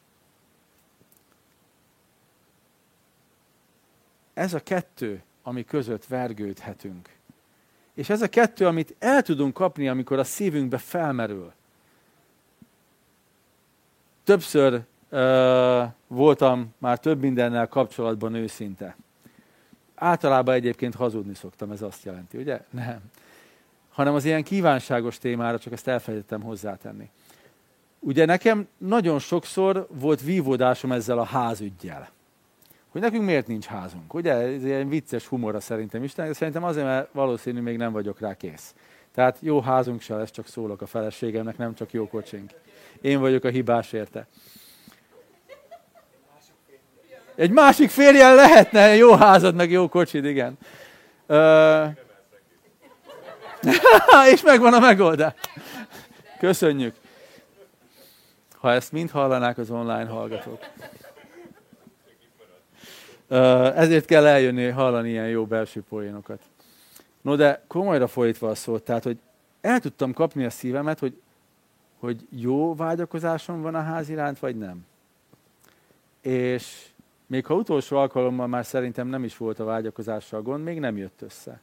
Ez 4.37 4.53
a 4.53 4.59
kettő, 4.59 5.23
ami 5.43 5.65
között 5.65 6.05
vergődhetünk. 6.05 7.09
És 7.93 8.09
ez 8.09 8.21
a 8.21 8.27
kettő, 8.27 8.65
amit 8.65 8.95
el 8.99 9.21
tudunk 9.21 9.53
kapni, 9.53 9.87
amikor 9.87 10.19
a 10.19 10.23
szívünkbe 10.23 10.77
felmerül. 10.77 11.53
Többször 14.23 14.81
uh, 15.09 15.83
voltam 16.07 16.73
már 16.77 16.99
több 16.99 17.19
mindennel 17.19 17.67
kapcsolatban 17.67 18.33
őszinte. 18.33 18.95
Általában 19.95 20.53
egyébként 20.55 20.95
hazudni 20.95 21.33
szoktam, 21.33 21.71
ez 21.71 21.81
azt 21.81 22.03
jelenti, 22.03 22.37
ugye? 22.37 22.61
Nem 22.69 23.01
hanem 23.89 24.13
az 24.13 24.25
ilyen 24.25 24.43
kívánságos 24.43 25.17
témára, 25.17 25.59
csak 25.59 25.73
ezt 25.73 25.87
elfelejtettem 25.87 26.41
hozzátenni. 26.41 27.09
Ugye 27.99 28.25
nekem 28.25 28.67
nagyon 28.77 29.19
sokszor 29.19 29.87
volt 29.89 30.21
vívódásom 30.21 30.91
ezzel 30.91 31.19
a 31.19 31.23
házügyjel. 31.23 32.09
Hogy 32.97 33.05
nekünk 33.05 33.25
miért 33.25 33.47
nincs 33.47 33.65
házunk. 33.65 34.13
Ugye 34.13 34.33
ez 34.33 34.63
ilyen 34.63 34.89
vicces 34.89 35.25
humora 35.25 35.59
szerintem 35.59 36.03
is, 36.03 36.13
de 36.13 36.33
szerintem 36.33 36.63
azért, 36.63 36.85
mert 36.85 37.09
valószínű 37.11 37.61
még 37.61 37.77
nem 37.77 37.91
vagyok 37.91 38.19
rá 38.19 38.33
kész. 38.33 38.73
Tehát 39.13 39.37
jó 39.39 39.61
házunk 39.61 40.01
se 40.01 40.15
lesz, 40.15 40.31
csak 40.31 40.47
szólok 40.47 40.81
a 40.81 40.85
feleségemnek, 40.85 41.57
nem 41.57 41.75
csak 41.75 41.91
jó 41.91 42.07
kocsink. 42.07 42.51
Én 43.01 43.19
vagyok 43.19 43.43
a 43.43 43.49
hibás 43.49 43.93
érte. 43.93 44.27
Egy 47.35 47.51
másik 47.51 47.89
férjel 47.89 48.35
lehetne 48.35 48.95
jó 48.95 49.13
házad, 49.13 49.55
meg 49.55 49.71
jó 49.71 49.89
kocsid, 49.89 50.25
igen. 50.25 50.57
Uh, 51.27 51.87
és 54.33 54.41
megvan 54.41 54.73
a 54.73 54.79
megoldás. 54.79 55.33
Köszönjük. 56.39 56.95
Ha 58.57 58.71
ezt 58.71 58.91
mind 58.91 59.09
hallanák 59.09 59.57
az 59.57 59.69
online 59.69 60.07
hallgatók. 60.07 60.59
Ezért 63.75 64.05
kell 64.05 64.25
eljönni, 64.25 64.67
hallani 64.67 65.09
ilyen 65.09 65.29
jó 65.29 65.45
belső 65.45 65.83
poénokat. 65.89 66.41
No, 67.21 67.35
de 67.35 67.63
komolyra 67.67 68.07
folytva 68.07 68.49
a 68.49 68.55
szót, 68.55 68.83
tehát, 68.83 69.03
hogy 69.03 69.17
el 69.61 69.79
tudtam 69.79 70.13
kapni 70.13 70.45
a 70.45 70.49
szívemet, 70.49 70.99
hogy, 70.99 71.21
hogy 71.99 72.27
jó 72.29 72.75
vágyakozásom 72.75 73.61
van 73.61 73.75
a 73.75 73.81
ház 73.81 74.09
iránt, 74.09 74.39
vagy 74.39 74.57
nem. 74.57 74.85
És 76.21 76.87
még 77.25 77.45
ha 77.45 77.53
utolsó 77.53 77.97
alkalommal 77.97 78.47
már 78.47 78.65
szerintem 78.65 79.07
nem 79.07 79.23
is 79.23 79.37
volt 79.37 79.59
a 79.59 79.63
vágyakozással 79.63 80.41
gond, 80.41 80.63
még 80.63 80.79
nem 80.79 80.97
jött 80.97 81.21
össze. 81.21 81.59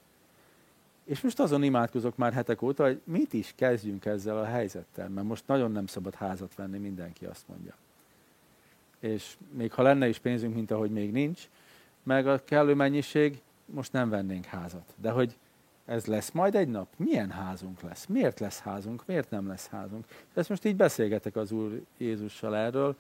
És 1.04 1.20
most 1.20 1.40
azon 1.40 1.62
imádkozok 1.62 2.16
már 2.16 2.32
hetek 2.32 2.62
óta, 2.62 2.84
hogy 2.84 3.00
mit 3.04 3.32
is 3.32 3.52
kezdjünk 3.56 4.04
ezzel 4.04 4.38
a 4.38 4.44
helyzettel, 4.44 5.08
mert 5.08 5.26
most 5.26 5.46
nagyon 5.46 5.72
nem 5.72 5.86
szabad 5.86 6.14
házat 6.14 6.54
venni, 6.54 6.78
mindenki 6.78 7.24
azt 7.24 7.48
mondja. 7.48 7.74
És 9.04 9.36
még 9.50 9.72
ha 9.72 9.82
lenne 9.82 10.08
is 10.08 10.18
pénzünk, 10.18 10.54
mint 10.54 10.70
ahogy 10.70 10.90
még 10.90 11.12
nincs, 11.12 11.48
meg 12.02 12.26
a 12.26 12.44
kellő 12.44 12.74
mennyiség, 12.74 13.42
most 13.64 13.92
nem 13.92 14.08
vennénk 14.08 14.44
házat. 14.44 14.94
De 15.00 15.10
hogy 15.10 15.36
ez 15.84 16.06
lesz 16.06 16.30
majd 16.30 16.54
egy 16.54 16.68
nap? 16.68 16.88
Milyen 16.96 17.30
házunk 17.30 17.80
lesz? 17.80 18.06
Miért 18.06 18.40
lesz 18.40 18.60
házunk? 18.60 19.02
Miért 19.06 19.30
nem 19.30 19.48
lesz 19.48 19.68
házunk? 19.68 20.04
Ezt 20.34 20.48
most 20.48 20.64
így 20.64 20.76
beszélgetek 20.76 21.36
az 21.36 21.52
Úr 21.52 21.82
Jézussal 21.98 22.56
erről, 22.56 22.96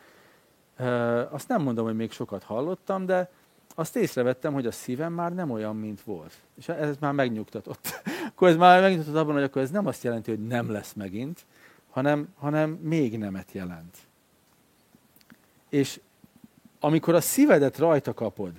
Azt 1.30 1.48
nem 1.48 1.62
mondom, 1.62 1.84
hogy 1.84 1.96
még 1.96 2.10
sokat 2.10 2.42
hallottam, 2.42 3.06
de 3.06 3.30
azt 3.74 3.96
észrevettem, 3.96 4.52
hogy 4.52 4.66
a 4.66 4.72
szívem 4.72 5.12
már 5.12 5.34
nem 5.34 5.50
olyan, 5.50 5.76
mint 5.76 6.02
volt. 6.02 6.32
És 6.58 6.68
ez 6.68 6.96
már 7.00 7.12
megnyugtatott. 7.12 8.02
akkor 8.28 8.48
ez 8.48 8.56
már 8.56 8.80
megnyugtatott 8.80 9.20
abban, 9.20 9.34
hogy 9.34 9.42
akkor 9.42 9.62
ez 9.62 9.70
nem 9.70 9.86
azt 9.86 10.02
jelenti, 10.02 10.30
hogy 10.30 10.46
nem 10.46 10.70
lesz 10.70 10.92
megint, 10.92 11.44
hanem, 11.90 12.28
hanem 12.36 12.70
még 12.70 13.18
nemet 13.18 13.52
jelent. 13.52 13.96
És 15.74 16.00
amikor 16.80 17.14
a 17.14 17.20
szívedet 17.20 17.78
rajta 17.78 18.14
kapod, 18.14 18.52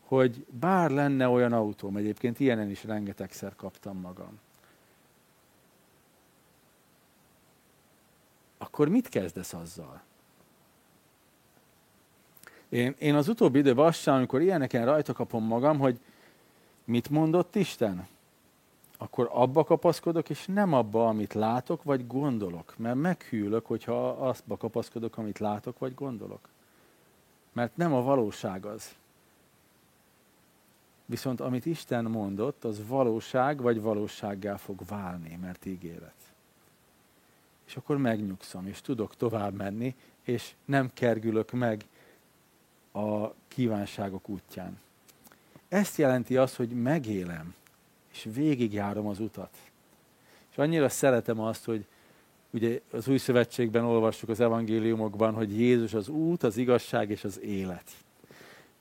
hogy 0.00 0.46
bár 0.50 0.90
lenne 0.90 1.28
olyan 1.28 1.52
autóm, 1.52 1.96
egyébként 1.96 2.40
ilyenen 2.40 2.70
is 2.70 2.84
rengetegszer 2.84 3.56
kaptam 3.56 3.96
magam, 3.96 4.38
akkor 8.58 8.88
mit 8.88 9.08
kezdesz 9.08 9.52
azzal? 9.52 10.02
Én, 12.68 12.94
én 12.98 13.14
az 13.14 13.28
utóbbi 13.28 13.58
időben 13.58 13.86
azt 13.86 14.00
sem, 14.00 14.14
amikor 14.14 14.40
ilyeneken 14.40 14.84
rajta 14.84 15.12
kapom 15.12 15.44
magam, 15.44 15.78
hogy 15.78 16.00
mit 16.84 17.10
mondott 17.10 17.54
Isten? 17.54 18.08
Akkor 19.00 19.28
abba 19.32 19.64
kapaszkodok, 19.64 20.30
és 20.30 20.46
nem 20.46 20.72
abba, 20.72 21.08
amit 21.08 21.34
látok, 21.34 21.82
vagy 21.82 22.06
gondolok. 22.06 22.74
Mert 22.76 22.96
meghűlök, 22.96 23.66
hogyha 23.66 24.08
azba 24.08 24.56
kapaszkodok, 24.56 25.16
amit 25.16 25.38
látok, 25.38 25.78
vagy 25.78 25.94
gondolok. 25.94 26.48
Mert 27.52 27.76
nem 27.76 27.92
a 27.92 28.02
valóság 28.02 28.64
az. 28.64 28.94
Viszont 31.06 31.40
amit 31.40 31.66
Isten 31.66 32.04
mondott, 32.04 32.64
az 32.64 32.86
valóság, 32.86 33.60
vagy 33.60 33.80
valósággá 33.80 34.56
fog 34.56 34.80
válni, 34.88 35.38
mert 35.40 35.66
ígéret. 35.66 36.14
És 37.66 37.76
akkor 37.76 37.96
megnyugszom, 37.96 38.66
és 38.66 38.80
tudok 38.80 39.16
tovább 39.16 39.54
menni, 39.54 39.94
és 40.22 40.54
nem 40.64 40.90
kergülök 40.94 41.50
meg 41.50 41.84
a 42.92 43.32
kívánságok 43.48 44.28
útján. 44.28 44.80
Ezt 45.68 45.96
jelenti 45.96 46.36
az, 46.36 46.56
hogy 46.56 46.68
megélem, 46.68 47.54
és 48.18 48.28
végigjárom 48.34 49.06
az 49.06 49.20
utat. 49.20 49.50
És 50.50 50.58
annyira 50.58 50.88
szeretem 50.88 51.40
azt, 51.40 51.64
hogy 51.64 51.84
ugye 52.50 52.80
az 52.90 53.08
új 53.08 53.18
szövetségben 53.18 53.84
olvassuk 53.84 54.28
az 54.28 54.40
evangéliumokban, 54.40 55.34
hogy 55.34 55.60
Jézus 55.60 55.94
az 55.94 56.08
út, 56.08 56.42
az 56.42 56.56
igazság 56.56 57.10
és 57.10 57.24
az 57.24 57.40
élet. 57.40 57.90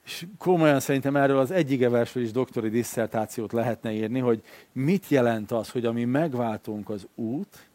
És 0.05 0.25
komolyan 0.37 0.79
szerintem 0.79 1.15
erről 1.15 1.39
az 1.39 1.51
egyik 1.51 1.89
versről 1.89 2.23
is 2.23 2.31
doktori 2.31 2.69
disszertációt 2.69 3.51
lehetne 3.51 3.91
írni, 3.91 4.19
hogy 4.19 4.43
mit 4.71 5.07
jelent 5.07 5.51
az, 5.51 5.69
hogy 5.69 5.85
ami 5.85 6.05
megváltunk 6.05 6.89
az 6.89 7.07
út, 7.15 7.67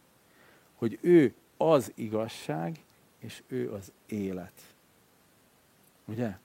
hogy 0.74 0.98
ő 1.00 1.34
az 1.56 1.92
igazság, 1.94 2.78
és 3.18 3.42
ő 3.48 3.72
az 3.72 3.92
élet. 4.06 4.52
Ugye? 6.04 6.36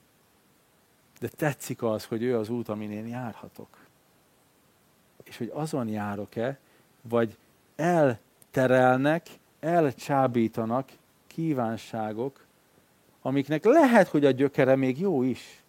De 1.19 1.27
tetszik 1.27 1.83
az, 1.83 2.05
hogy 2.05 2.23
ő 2.23 2.37
az 2.37 2.49
út, 2.49 2.69
amin 2.69 2.91
én 2.91 3.07
járhatok. 3.07 3.86
És 5.27 5.37
hogy 5.37 5.51
azon 5.53 5.87
járok-e, 5.87 6.57
vagy 7.01 7.37
elterelnek, 7.75 9.27
elcsábítanak 9.59 10.89
kívánságok, 11.27 12.45
amiknek 13.21 13.63
lehet, 13.63 14.07
hogy 14.07 14.25
a 14.25 14.31
gyökere 14.31 14.75
még 14.75 14.99
jó 14.99 15.23
is, 15.23 15.61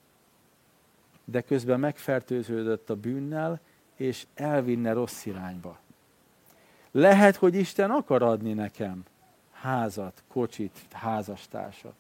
de 1.25 1.40
közben 1.40 1.81
megfertőződött 1.81 2.90
a 2.90 2.97
bűnnel, 2.97 3.61
és 3.97 4.27
elvinne 4.35 4.92
rossz 4.92 5.27
irányba. 5.27 5.79
Lehet, 6.90 7.37
hogy 7.37 7.55
Isten 7.55 7.90
akar 7.90 8.23
adni 8.23 8.53
nekem 8.53 9.05
házat, 9.53 10.23
kocsit, 10.29 10.87
házastársat. 10.90 11.94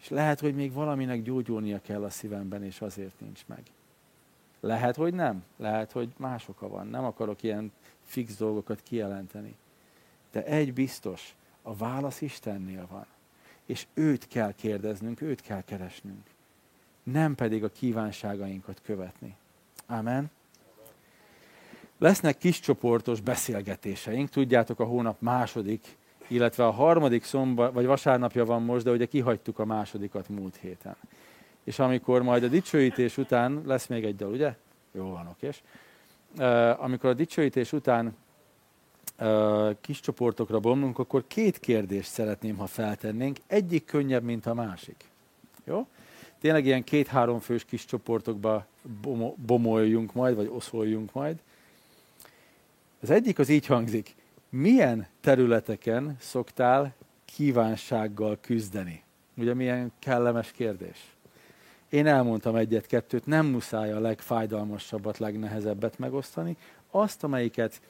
És 0.00 0.08
lehet, 0.08 0.40
hogy 0.40 0.54
még 0.54 0.72
valaminek 0.72 1.22
gyógyulnia 1.22 1.80
kell 1.80 2.04
a 2.04 2.10
szívemben, 2.10 2.64
és 2.64 2.80
azért 2.80 3.20
nincs 3.20 3.46
meg. 3.46 3.62
Lehet, 4.64 4.96
hogy 4.96 5.14
nem. 5.14 5.44
Lehet, 5.56 5.92
hogy 5.92 6.08
más 6.16 6.48
oka 6.48 6.68
van. 6.68 6.86
Nem 6.86 7.04
akarok 7.04 7.42
ilyen 7.42 7.72
fix 8.04 8.36
dolgokat 8.36 8.80
kijelenteni. 8.82 9.56
De 10.32 10.44
egy 10.44 10.72
biztos, 10.72 11.34
a 11.62 11.74
válasz 11.74 12.20
Istennél 12.20 12.86
van. 12.90 13.06
És 13.66 13.86
őt 13.94 14.28
kell 14.28 14.52
kérdeznünk, 14.52 15.20
őt 15.20 15.40
kell 15.40 15.62
keresnünk. 15.62 16.26
Nem 17.02 17.34
pedig 17.34 17.64
a 17.64 17.68
kívánságainkat 17.68 18.80
követni. 18.82 19.36
Amen. 19.86 20.30
Lesznek 21.98 22.38
kiscsoportos 22.38 23.20
beszélgetéseink. 23.20 24.28
Tudjátok, 24.28 24.80
a 24.80 24.84
hónap 24.84 25.20
második 25.20 25.96
illetve 26.28 26.66
a 26.66 26.70
harmadik 26.70 27.24
szomba, 27.24 27.72
vagy 27.72 27.86
vasárnapja 27.86 28.44
van 28.44 28.62
most, 28.62 28.84
de 28.84 28.90
ugye 28.90 29.06
kihagytuk 29.06 29.58
a 29.58 29.64
másodikat 29.64 30.28
múlt 30.28 30.56
héten. 30.56 30.96
És 31.64 31.78
amikor 31.78 32.22
majd 32.22 32.42
a 32.42 32.48
dicsőítés 32.48 33.18
után, 33.18 33.62
lesz 33.66 33.86
még 33.86 34.04
egy 34.04 34.16
dal, 34.16 34.32
ugye? 34.32 34.56
Jó 34.92 35.10
van, 35.10 35.26
okés. 35.26 35.62
Amikor 36.78 37.10
a 37.10 37.14
dicsőítés 37.14 37.72
után 37.72 38.16
kis 39.80 40.00
csoportokra 40.00 40.60
bomlunk, 40.60 40.98
akkor 40.98 41.24
két 41.26 41.58
kérdést 41.58 42.10
szeretném, 42.10 42.56
ha 42.56 42.66
feltennénk. 42.66 43.38
Egyik 43.46 43.84
könnyebb, 43.84 44.22
mint 44.22 44.46
a 44.46 44.54
másik. 44.54 45.04
Jó? 45.64 45.86
Tényleg 46.40 46.64
ilyen 46.66 46.84
két-három 46.84 47.38
fős 47.38 47.64
kis 47.64 47.84
csoportokba 47.84 48.66
bomoljunk 49.36 50.12
majd, 50.12 50.36
vagy 50.36 50.50
oszoljunk 50.52 51.12
majd. 51.12 51.38
Az 53.00 53.10
egyik 53.10 53.38
az 53.38 53.48
így 53.48 53.66
hangzik 53.66 54.14
milyen 54.48 55.06
területeken 55.20 56.16
szoktál 56.20 56.94
kívánsággal 57.24 58.38
küzdeni? 58.40 59.02
Ugye 59.36 59.54
milyen 59.54 59.92
kellemes 59.98 60.52
kérdés. 60.52 61.13
Én 61.94 62.06
elmondtam 62.06 62.56
egyet-kettőt, 62.56 63.26
nem 63.26 63.46
muszáj 63.46 63.92
a 63.92 64.00
legfájdalmasabbat, 64.00 65.18
legnehezebbet 65.18 65.98
megosztani, 65.98 66.56
azt, 66.90 67.24
amelyiket 67.24 67.80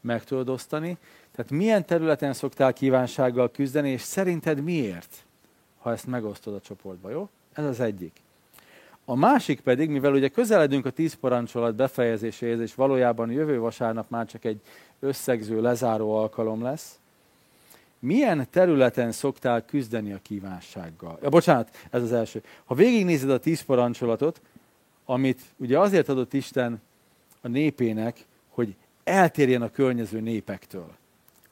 meg 0.00 0.24
tudod 0.24 0.48
osztani. 0.48 0.98
Tehát 1.34 1.50
milyen 1.50 1.86
területen 1.86 2.32
szoktál 2.32 2.72
kívánsággal 2.72 3.50
küzdeni, 3.50 3.90
és 3.90 4.00
szerinted 4.00 4.62
miért, 4.62 5.24
ha 5.78 5.92
ezt 5.92 6.06
megosztod 6.06 6.54
a 6.54 6.60
csoportba, 6.60 7.10
jó? 7.10 7.28
Ez 7.52 7.64
az 7.64 7.80
egyik. 7.80 8.12
A 9.04 9.14
másik 9.14 9.60
pedig, 9.60 9.90
mivel 9.90 10.12
ugye 10.12 10.28
közeledünk 10.28 10.86
a 10.86 10.90
tíz 10.90 11.14
parancsolat 11.14 11.74
befejezéséhez, 11.74 12.60
és 12.60 12.74
valójában 12.74 13.30
jövő 13.30 13.58
vasárnap 13.58 14.10
már 14.10 14.26
csak 14.26 14.44
egy 14.44 14.60
összegző, 15.00 15.60
lezáró 15.60 16.16
alkalom 16.16 16.62
lesz, 16.62 16.99
milyen 18.00 18.46
területen 18.50 19.12
szoktál 19.12 19.64
küzdeni 19.64 20.12
a 20.12 20.18
kívánsággal? 20.22 21.18
Ja, 21.22 21.28
bocsánat, 21.28 21.76
ez 21.90 22.02
az 22.02 22.12
első. 22.12 22.42
Ha 22.64 22.74
végignézed 22.74 23.30
a 23.30 23.38
tíz 23.38 23.60
parancsolatot, 23.60 24.40
amit 25.04 25.40
ugye 25.56 25.78
azért 25.78 26.08
adott 26.08 26.32
Isten 26.32 26.80
a 27.40 27.48
népének, 27.48 28.26
hogy 28.48 28.74
eltérjen 29.04 29.62
a 29.62 29.70
környező 29.70 30.20
népektől. 30.20 30.90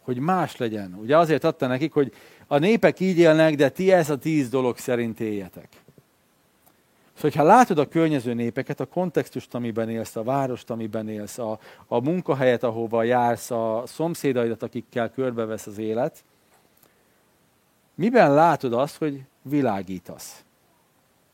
Hogy 0.00 0.18
más 0.18 0.56
legyen. 0.56 0.94
Ugye 0.94 1.16
azért 1.16 1.44
adta 1.44 1.66
nekik, 1.66 1.92
hogy 1.92 2.12
a 2.46 2.58
népek 2.58 3.00
így 3.00 3.18
élnek, 3.18 3.54
de 3.54 3.68
ti 3.68 3.92
ez 3.92 4.10
a 4.10 4.18
tíz 4.18 4.48
dolog 4.48 4.78
szerint 4.78 5.20
éljetek. 5.20 5.68
Szóval, 7.14 7.30
ha 7.36 7.42
látod 7.42 7.78
a 7.78 7.88
környező 7.88 8.34
népeket, 8.34 8.80
a 8.80 8.86
kontextust, 8.86 9.54
amiben 9.54 9.88
élsz, 9.88 10.16
a 10.16 10.22
várost, 10.22 10.70
amiben 10.70 11.08
élsz, 11.08 11.38
a, 11.38 11.58
a 11.86 12.00
munkahelyet, 12.00 12.62
ahova 12.62 13.02
jársz, 13.02 13.50
a 13.50 13.82
szomszédaidat, 13.86 14.62
akikkel 14.62 15.10
körbevesz 15.10 15.66
az 15.66 15.78
élet, 15.78 16.24
miben 17.98 18.34
látod 18.34 18.72
azt, 18.72 18.96
hogy 18.96 19.22
világítasz? 19.42 20.44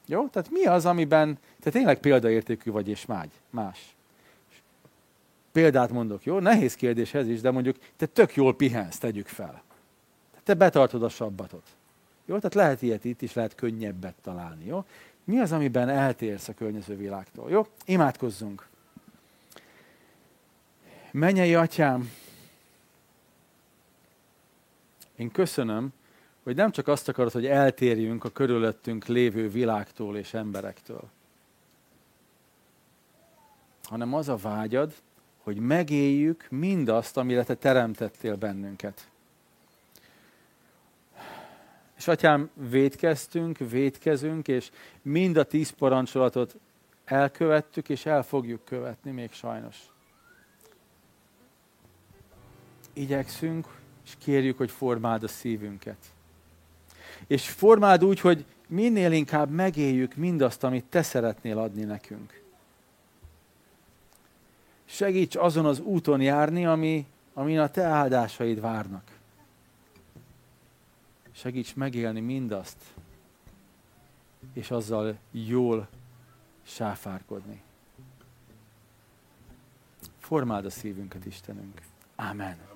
Jó? 0.07 0.29
Tehát 0.29 0.51
mi 0.51 0.65
az, 0.65 0.87
amiben 0.87 1.39
te 1.61 1.71
tényleg 1.71 1.99
példaértékű 1.99 2.71
vagy, 2.71 2.89
és 2.89 3.07
mágy, 3.07 3.31
más? 3.51 3.95
Példát 5.53 5.91
mondok, 5.91 6.25
jó? 6.25 6.39
Nehéz 6.39 6.75
kérdés 6.75 7.15
ez 7.15 7.29
is, 7.29 7.41
de 7.41 7.51
mondjuk 7.51 7.77
te 7.97 8.07
tök 8.07 8.35
jól 8.35 8.57
pihensz, 8.57 8.99
tegyük 8.99 9.27
fel. 9.27 9.63
Te 10.43 10.55
betartod 10.55 11.03
a 11.03 11.09
sabbatot. 11.09 11.67
Jó? 12.25 12.37
Tehát 12.37 12.55
lehet 12.55 12.83
ilyet 12.83 13.05
itt 13.05 13.23
is, 13.23 13.33
lehet 13.33 13.55
könnyebbet 13.55 14.15
találni, 14.23 14.65
jó? 14.67 14.85
Mi 15.25 15.39
az, 15.39 15.53
amiben 15.53 15.89
eltérsz 15.89 16.49
a 16.49 16.55
környező 16.55 16.97
világtól? 16.97 17.51
Jó? 17.51 17.67
Imádkozzunk. 17.85 18.69
Mennyei 21.11 21.55
atyám, 21.55 22.11
én 25.17 25.31
köszönöm, 25.31 25.93
hogy 26.45 26.57
nem 26.57 26.71
csak 26.71 26.89
azt 26.89 27.09
akarod, 27.09 27.33
hogy 27.33 27.47
eltérjünk 27.47 28.25
a 28.25 28.29
körülöttünk 28.29 29.07
lévő 29.07 29.49
világtól 29.49 30.17
és 30.17 30.35
emberektől, 30.35 31.11
hanem 33.83 34.15
az 34.15 34.29
a 34.29 34.37
vágyad, 34.37 34.95
hogy 35.43 35.57
megéljük 35.57 36.47
mindazt, 36.51 37.17
amire 37.17 37.45
te 37.45 37.55
teremtettél 37.55 38.37
bennünket. 38.37 39.09
És 41.97 42.09
atyám, 42.09 42.51
védkeztünk, 42.55 43.59
védkezünk, 43.59 44.49
és 44.49 44.71
mind 45.03 45.37
a 45.37 45.45
tíz 45.45 45.71
parancsolatot 45.71 46.57
elkövettük, 47.05 47.89
és 47.89 48.07
el 48.07 48.23
fogjuk 48.23 48.65
követni 48.65 49.11
még 49.11 49.33
sajnos. 49.33 49.79
Igyekszünk, 52.93 53.67
és 54.05 54.17
kérjük, 54.19 54.57
hogy 54.57 54.71
formáld 54.71 55.23
a 55.23 55.29
szívünket. 55.29 56.14
És 57.27 57.49
formáld 57.49 58.05
úgy, 58.05 58.21
hogy 58.21 58.45
minél 58.67 59.13
inkább 59.13 59.51
megéljük 59.51 60.15
mindazt, 60.15 60.65
amit 60.65 60.85
Te 60.85 61.03
szeretnél 61.03 61.59
adni 61.59 61.83
nekünk. 61.83 62.43
Segíts 64.85 65.37
azon 65.37 65.67
az 65.67 65.79
úton 65.81 66.21
járni, 66.21 66.67
ami, 66.67 67.07
amin 67.35 67.59
a 67.59 67.69
Te 67.69 67.83
áldásaid 67.83 68.61
várnak. 68.61 69.03
Segíts 71.33 71.75
megélni 71.75 72.21
mindazt, 72.21 72.77
és 74.53 74.71
azzal 74.71 75.19
jól 75.31 75.89
sáfárkodni. 76.63 77.63
Formáld 80.19 80.65
a 80.65 80.71
szívünket, 80.71 81.27
Istenünk. 81.27 81.81
Amen. 82.17 82.74